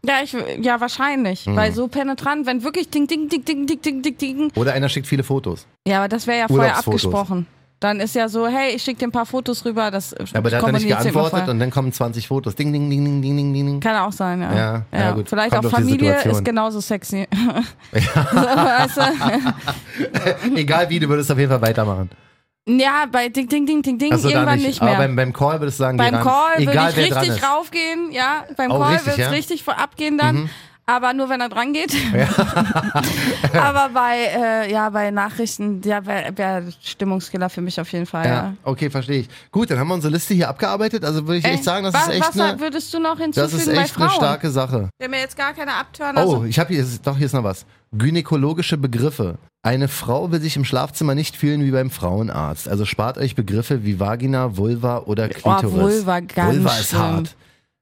[0.04, 1.46] Ja, ich, ja, wahrscheinlich.
[1.46, 1.56] Mhm.
[1.56, 4.52] Weil so penetrant, wenn wirklich Ding, Ding, Ding, Ding, Ding, Ding, Ding, Ding.
[4.54, 5.66] Oder einer schickt viele Fotos.
[5.86, 7.46] Ja, aber das wäre ja vorher abgesprochen.
[7.86, 9.92] Dann ist ja so, hey, ich schicke dir ein paar Fotos rüber.
[9.92, 12.56] Das Aber der hat dann nicht geantwortet und dann kommen 20 Fotos.
[12.56, 13.78] Ding, ding, ding, ding, ding, ding, ding.
[13.78, 14.52] Kann auch sein, ja.
[14.56, 15.28] Ja, ja, gut.
[15.28, 17.28] Vielleicht Kommt auch Familie ist genauso sexy.
[17.92, 20.56] so, weißt du?
[20.56, 22.10] Egal wie, du würdest auf jeden Fall weitermachen.
[22.68, 24.66] Ja, bei Ding, Ding, Ding, Ding, Ding da irgendwann nicht.
[24.66, 24.90] nicht, mehr.
[24.90, 26.12] Aber beim, beim Call würdest du sagen, beim.
[26.14, 28.46] Call würde ich richtig raufgehen, ja.
[28.56, 29.28] Beim Oh, Call wird es ja?
[29.28, 29.34] Mhm.
[29.34, 30.50] richtig abgehen dann.
[30.88, 31.92] Aber nur wenn er dran geht.
[33.52, 38.24] aber bei, äh, ja, bei Nachrichten, ja, wäre wär Stimmungskiller für mich auf jeden Fall.
[38.24, 38.54] Ja, Ja.
[38.62, 39.28] okay, verstehe ich.
[39.50, 41.04] Gut, dann haben wir unsere Liste hier abgearbeitet.
[41.04, 43.24] Also würde ich echt sagen, das was, ist echt, was eine, würdest du noch das
[43.24, 44.88] hinzufügen ist echt eine starke Sache.
[45.00, 46.16] Der mir jetzt gar keine abtören.
[46.16, 47.66] Also, Oh, ich habe hier, doch, hier ist noch was.
[47.92, 49.38] Gynäkologische Begriffe.
[49.62, 52.68] Eine Frau will sich im Schlafzimmer nicht fühlen wie beim Frauenarzt.
[52.68, 55.72] Also spart euch Begriffe wie Vagina, Vulva oder Klitoris.
[55.72, 57.00] Vulva, ganz Vulva ist schlimm.
[57.00, 57.36] hart.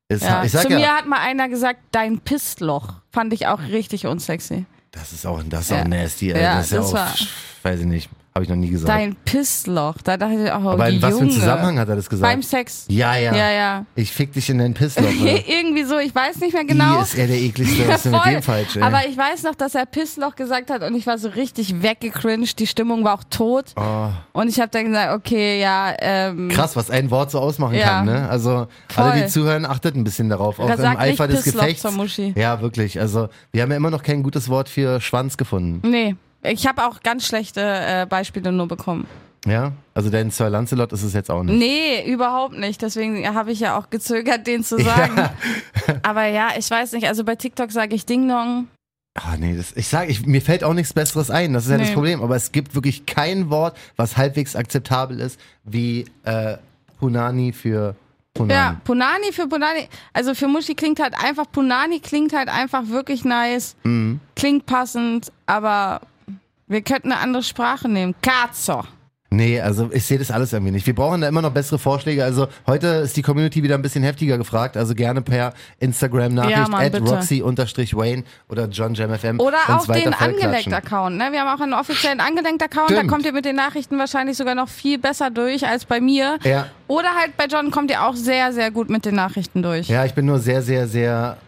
[0.09, 0.31] Ist ja.
[0.31, 0.47] hart.
[0.47, 2.95] Ich sag Zu ja, mir hat mal einer gesagt, dein Pissloch.
[3.11, 4.67] Fand ich auch richtig unsexy.
[4.91, 5.83] das ist auch, das ist Ja.
[5.83, 6.31] auch nasty.
[6.31, 6.43] Ey.
[6.43, 7.15] Ja, das ist ja das auch, war-
[7.63, 8.11] weiß ich nicht.
[8.37, 8.89] Habe ich noch nie gesagt.
[8.89, 9.95] Dein Pissloch.
[10.03, 11.31] Da dachte ich auch, oh, Aber in was für einem.
[11.31, 12.33] Zusammenhang hat er das gesagt?
[12.33, 12.85] Beim Sex.
[12.89, 13.87] ja, ja, Ja, ja.
[13.95, 15.05] Ich fick dich in dein Pissloch.
[15.47, 16.99] Irgendwie so, ich weiß nicht mehr genau.
[16.99, 17.87] I ist er der ekligste.
[17.89, 18.83] Was ist denn mit dem falsch, ey?
[18.83, 22.59] Aber ich weiß noch, dass er Pissloch gesagt hat und ich war so richtig weggecringed.
[22.59, 23.67] Die Stimmung war auch tot.
[23.77, 27.77] oh, Und ich habe dann gesagt, okay, ja, ähm, krass, was ein Wort so ausmachen
[27.77, 27.87] Ja.
[27.87, 28.29] kann, ne?
[28.29, 29.05] Also Voll.
[29.05, 30.59] alle, die zuhören, achtet ein bisschen darauf.
[30.59, 31.85] Auch im Eifer des Pissloch Gefechts.
[32.35, 32.99] Ja, wirklich.
[32.99, 35.89] Also wir haben ja immer noch kein gutes Wort für Schwanz gefunden.
[35.89, 36.17] nee.
[36.45, 39.07] Ich habe auch ganz schlechte äh, Beispiele nur bekommen.
[39.47, 39.73] Ja?
[39.95, 41.59] Also dein Sir Lancelot ist es jetzt auch nicht.
[41.59, 42.81] Nee, überhaupt nicht.
[42.83, 45.29] Deswegen habe ich ja auch gezögert, den zu sagen.
[46.03, 47.07] Aber ja, ich weiß nicht.
[47.07, 48.69] Also bei TikTok sage ich Ding Dong.
[49.17, 51.53] Ah, nee, das, ich sage, mir fällt auch nichts Besseres ein.
[51.53, 51.95] Das ist ja das Nee.
[51.95, 52.23] Problem.
[52.23, 56.57] Aber es gibt wirklich kein Wort, was halbwegs akzeptabel ist, wie äh,
[56.99, 57.95] Punani für
[58.33, 58.53] Punani.
[58.55, 59.89] Ja, Punani für Punani.
[60.13, 63.77] Also für Muschi klingt halt einfach, Punani klingt halt einfach wirklich nice.
[63.85, 64.19] Mhm.
[64.35, 66.01] Klingt passend, aber
[66.75, 68.15] wir könnten eine andere Sprache nehmen.
[68.21, 68.83] Katzo.
[69.31, 70.87] Nee, also ich sehe das alles irgendwie nicht.
[70.87, 72.25] Wir brauchen da immer noch bessere Vorschläge.
[72.25, 74.77] Also heute ist die Community wieder ein bisschen heftiger gefragt.
[74.77, 77.01] Also gerne per Instagram-Nachricht Ja, at.
[77.01, 79.41] Roxy-Wayne oder JohnJamFM.
[79.41, 80.35] Oder weiter den vollklatschen.
[80.45, 81.17] Angeleckt-Account.
[81.17, 81.29] Ne?
[81.33, 82.91] Wir haben auch einen offiziellen Angeleckt-Account.
[82.91, 86.39] Da kommt ihr mit den Nachrichten wahrscheinlich sogar noch viel besser durch als bei mir.
[86.45, 86.67] Ja.
[86.87, 89.89] Oder halt bei John kommt ihr auch sehr, sehr gut mit den Nachrichten durch.
[89.89, 91.39] ja, ich bin nur sehr, sehr, sehr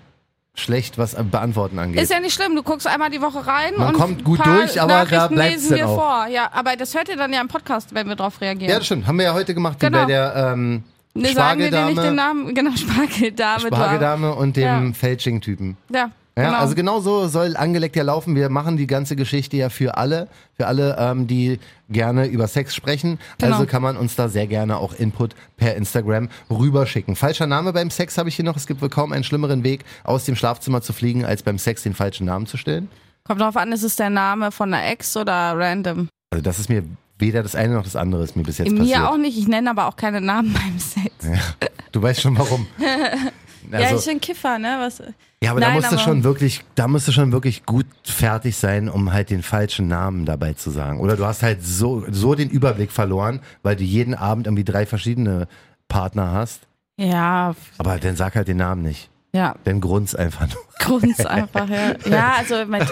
[0.59, 2.01] schlecht, was Beantworten angeht.
[2.03, 4.81] Ist ja nicht schlimm, du guckst einmal die Woche rein Man und kommt gut durch,
[4.81, 5.37] aber da dann
[5.77, 5.95] wir auch.
[5.97, 6.27] vor.
[6.29, 8.71] Ja, aber das hört ihr dann ja im Podcast, wenn wir drauf reagieren.
[8.71, 9.07] ja, das stimmt.
[9.07, 9.99] Haben wir ja heute gemacht, Genau.
[10.01, 10.83] bei der ähm,
[11.15, 12.55] Ne, sagen wir dir nicht den Spargeldame, Namen?
[12.55, 13.61] Genau, Spargeldame.
[13.69, 14.93] Spargeldame und dem Ja.
[14.93, 15.77] Fälsching-Typen.
[15.89, 16.59] Ja, Ja, genau.
[16.59, 18.37] also genau so soll angeleckt ja laufen.
[18.37, 22.75] Wir machen die ganze Geschichte ja für alle, für alle, ähm, die gerne über Sex
[22.75, 23.19] sprechen.
[23.39, 23.55] Genau.
[23.55, 27.17] Also kann man uns da sehr gerne auch Input per Instagram rüberschicken.
[27.17, 28.57] Falscher Name beim Sex habe ich hier noch.
[28.57, 31.83] Es gibt wohl kaum einen schlimmeren Weg, aus dem Schlafzimmer zu fliegen, als beim Sex
[31.85, 32.91] den falschen Namen zu stellen.
[33.25, 36.09] Kommt drauf an, ist es der Name von einer Ex oder random?
[36.31, 36.85] Also das ist mir
[37.19, 39.01] weder das eine noch das andere ist mir bis jetzt Mir passiert.
[39.01, 41.11] auch nicht, ich nenne aber auch keine Namen beim Sex.
[41.23, 42.67] Ja, Du weißt schon warum.
[43.73, 44.77] Also, ich bin Kiffer, ne?
[44.81, 45.03] Was?
[45.43, 47.87] Ja, aber da Nein, musst du aber- schon wirklich, da musst du schon wirklich gut
[48.05, 51.01] fertig sein, um halt den falschen Namen dabei zu sagen.
[51.01, 54.87] Oder du hast halt so, so den Überblick verloren, weil du jeden Abend irgendwie drei
[54.87, 55.47] verschiedene
[55.89, 56.63] Partner hast.
[56.99, 59.11] Ja, Aber dann sag halt den Namen nicht.
[59.33, 60.59] ja, Dann grunz einfach nur.
[60.79, 61.95] Grunz einfach, ja.
[62.09, 62.87] Ja, also mein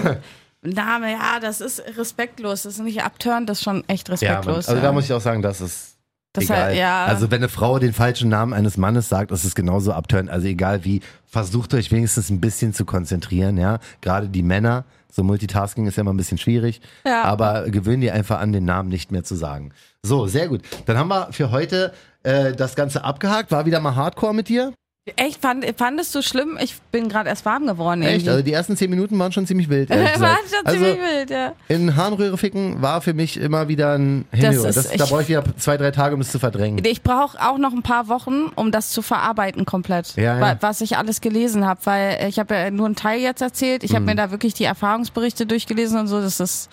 [0.63, 2.63] Name, ja, das ist respektlos.
[2.65, 4.69] Das ist nicht abturnt, das ist schon echt Ja, respektlos.
[4.69, 4.83] also ja.
[4.83, 5.94] da muss ich auch sagen, das ist
[6.35, 6.63] Das egal.
[6.63, 7.07] halt, ja.
[7.07, 10.29] Also wenn eine Frau den falschen Namen eines Mannes sagt, ist es genauso abturnt.
[10.29, 13.79] Also egal wie, versucht euch wenigstens ein bisschen zu konzentrieren, ja.
[14.01, 16.81] Gerade die Männer, so Multitasking ist ja immer ein bisschen schwierig.
[17.07, 17.23] Ja.
[17.23, 19.71] Aber gewöhn dir einfach an, den Namen nicht mehr zu sagen.
[20.03, 20.63] So, sehr gut.
[20.87, 21.93] Dann haben wir für heute
[22.25, 23.53] äh, das Ganze abgehakt.
[23.53, 24.73] War wieder mal Hardcore mit dir.
[25.17, 26.57] Echt, fand, fandest du schlimm?
[26.59, 28.01] Ich bin gerade erst warm geworden.
[28.01, 28.13] Echt?
[28.13, 28.31] irgendwie.
[28.31, 29.91] Also die ersten zehn Minuten waren schon ziemlich wild.
[29.91, 30.51] ehrlich War gesagt.
[30.57, 31.53] schon also ziemlich wild, ja.
[31.69, 34.67] in Harnröhre ficken war für mich immer wieder ein Hinhörer.
[34.71, 36.83] ist Das, da brauche ich wieder zwei, drei Tage, um es zu verdrängen.
[36.87, 40.41] Ich brauche auch noch ein paar Wochen, um das zu verarbeiten komplett, Ja, ja.
[40.41, 43.85] wa- was ich alles gelesen habe, weil ich habe ja nur einen Teil jetzt erzählt.
[43.85, 43.97] Ich Mhm.
[43.97, 46.19] habe mir da wirklich die Erfahrungsberichte durchgelesen und so.
[46.23, 46.71] Das ist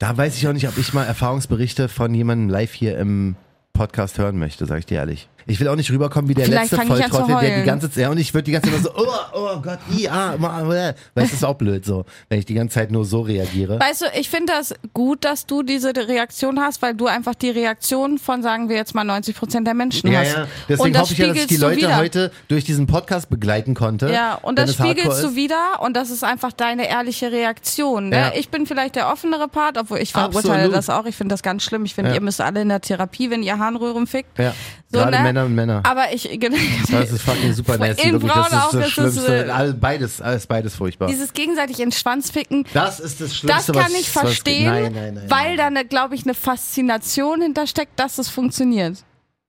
[0.00, 3.36] Da weiß ich auch nicht, ob ich mal Erfahrungsberichte von jemandem live hier im
[3.72, 5.28] Podcast hören möchte, sag ich dir ehrlich.
[5.46, 8.10] Ich will auch nicht rüberkommen wie der Vielleicht letzte Volltrottel, der die ganze Zeit, ja,
[8.10, 11.32] und ich würde die ganze Zeit immer so, oh, oh Gott, i, ah, weil es
[11.32, 13.78] ist auch blöd so, wenn ich die ganze Zeit nur so reagiere.
[13.80, 17.50] Weißt du, ich finde das gut, dass du diese Reaktion hast, weil du einfach die
[17.50, 20.32] Reaktion von, sagen wir jetzt mal, 90 Prozent der Menschen Ja, hast.
[20.36, 20.46] ja.
[20.68, 21.96] Deswegen und das hoffe ich ja, dass ich die Leute wieder.
[21.96, 24.10] heute durch diesen Podcast begleiten konnte.
[24.10, 28.08] Ja, und das spiegelst du wieder und das ist einfach deine ehrliche Reaktion.
[28.10, 28.16] Ne?
[28.16, 28.32] Ja.
[28.34, 30.74] Ich bin vielleicht der offenere Part, obwohl ich verurteile Absolut.
[30.76, 31.06] das auch.
[31.06, 31.84] Ich finde das ganz schlimm.
[31.84, 32.14] Ich finde, Ja.
[32.16, 34.38] ihr müsst alle in der Therapie, wenn ihr Harnröhren fickt.
[34.38, 34.54] Ja,
[34.92, 35.31] So, gerade ne?
[35.32, 35.80] Männer und Männer.
[35.84, 36.56] Aber ich, genau,
[36.90, 38.20] Das ist fucking super nasty, In.
[38.20, 39.46] Frauen Das ist auch, das das ist, Schlimmste.
[39.46, 41.08] äh, All- beides, alles beides furchtbar.
[41.08, 44.22] dieses gegenseitig in den Schwanz ficken, Das ist das das Schlimmste, kann was, ich was-
[44.22, 48.98] verstehen, nein, nein, nein, weil da, glaube ich, eine Faszination hintersteckt, dass es funktioniert.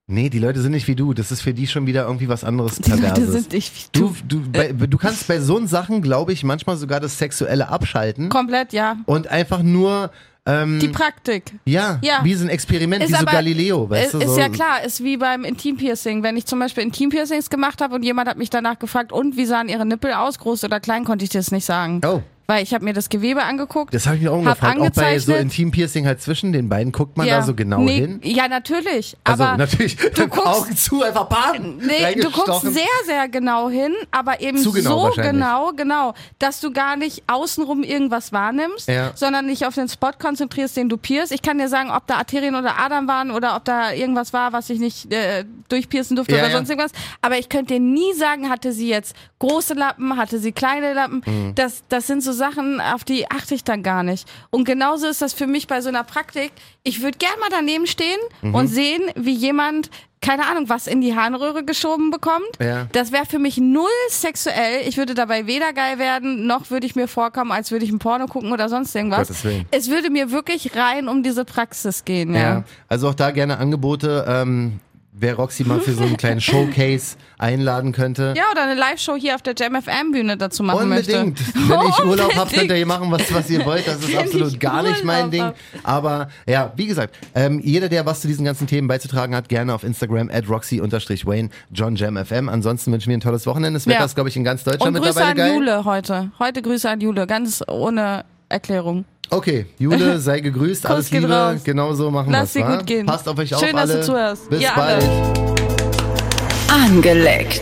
[0.05, 1.13] Nee, die Leute sind nicht wie du.
[1.13, 4.13] Das ist für die schon wieder irgendwie was anderes Die Leute sind nicht wie Du,
[4.27, 8.73] du, bei, du kannst bei so Sachen, glaube ich, manchmal sogar das Sexuelle abschalten Komplett,
[8.73, 8.97] ja.
[9.05, 10.11] und einfach nur,
[10.45, 11.53] ähm, Die Praktik.
[11.65, 12.19] ja, Ja.
[12.23, 14.19] wie so ein Experiment, Ist wie so aber- Galileo, weißt ist, du?
[14.19, 16.21] ist so, ja klar, ist wie beim Intimpiercing.
[16.23, 19.45] Wenn ich zum Beispiel Intimpiercings gemacht habe und jemand hat mich danach gefragt, und wie
[19.45, 22.01] sahen ihre Nippel aus, groß oder klein, konnte ich das nicht sagen.
[22.05, 23.93] Oh, Weil ich habe mir das Gewebe angeguckt.
[23.93, 24.79] das habe ich mir auch gefragt.
[24.79, 25.33] Auch bei so.
[25.33, 27.37] Intimpiercing halt zwischen den beiden, guckt man ja.
[27.37, 28.19] da so genau nee, hin?
[28.23, 29.15] Ja, natürlich.
[29.23, 33.69] Also aber natürlich, du guckst- Augen zu, einfach bam, Nee, du guckst sehr, sehr genau
[33.69, 39.11] hin, aber eben genau so genau, genau, dass du gar nicht außenrum irgendwas wahrnimmst, Ja.
[39.15, 41.31] sondern dich auf den Spot konzentrierst, den du pierst.
[41.31, 44.51] Ich kann dir sagen, ob da Arterien oder Adern waren oder ob da irgendwas war,
[44.51, 46.91] was ich nicht äh, durchpiercen durfte Ja, oder sonst irgendwas.
[47.21, 51.21] Aber ich könnte dir nie sagen, hatte sie jetzt große Lappen, hatte sie kleine Lappen.
[51.25, 51.55] Mhm.
[51.55, 54.27] Das, das sind so so Sachen, auf die achte ich dann gar nicht.
[54.49, 56.51] Und genauso ist das für mich bei so einer Praktik.
[56.83, 58.55] Ich würde gern mal daneben stehen Mhm.
[58.55, 59.89] und sehen, wie jemand
[60.21, 62.47] keine Ahnung, was in die Harnröhre geschoben bekommt.
[62.61, 62.87] Ja.
[62.93, 64.87] Das wäre für mich null sexuell.
[64.87, 67.99] Ich würde dabei weder geil werden, noch würde ich mir vorkommen, als würde ich ein
[67.99, 69.29] Porno gucken oder sonst irgendwas.
[69.71, 72.39] Es würde mir wirklich rein um diese Praxis gehen, ja.
[72.41, 72.63] Ja.
[72.87, 74.23] Also auch da gerne Angebote.
[74.25, 74.79] Ähm,
[75.15, 78.33] wer Roxy mal für so einen kleinen Showcase einladen könnte.
[78.35, 81.39] Ja, oder eine Live-Show hier auf der Jam FM Bühne dazu machen Unbedingt.
[81.39, 81.53] möchte.
[81.69, 82.53] Wenn ich Urlaub habe, Unbedingt.
[82.53, 83.87] könnt ihr hier machen, was, was ihr wollt.
[83.87, 85.41] Das ist Wenn absolut gar nicht mein Ding.
[85.43, 85.55] hab.
[85.83, 89.73] Aber ja, wie gesagt, ähm, jeder, der was zu diesen ganzen Themen beizutragen hat, gerne
[89.73, 92.49] auf Instagram at roxy-wayne, John Jam FM.
[92.49, 93.77] Ansonsten wünschen wir ein tolles Wochenende.
[93.77, 94.05] Das Wetter Ja.
[94.05, 95.53] ist, glaube ich, in ganz Deutschland Und Grüße mittlerweile an geil.
[95.55, 96.31] Jule heute.
[96.39, 99.05] Heute Grüße an Jule, ganz ohne Erklärung.
[99.33, 100.85] Okay, Jule, sei gegrüßt.
[100.85, 101.33] Alles geht Liebe.
[101.33, 101.61] raus.
[101.63, 102.75] Genau so machen Lass wir's, dir wa?
[102.77, 103.05] gut gehen.
[103.05, 104.49] Passt auf euch auf Schön, dass du zuhörst.
[104.49, 105.03] Bis Ihr bald.
[105.03, 106.83] alle.
[106.85, 107.61] Angeleckt.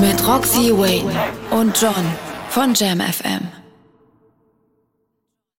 [0.00, 1.12] Mit Roxy Wayne
[1.50, 1.94] und John
[2.48, 3.61] von Jam FM.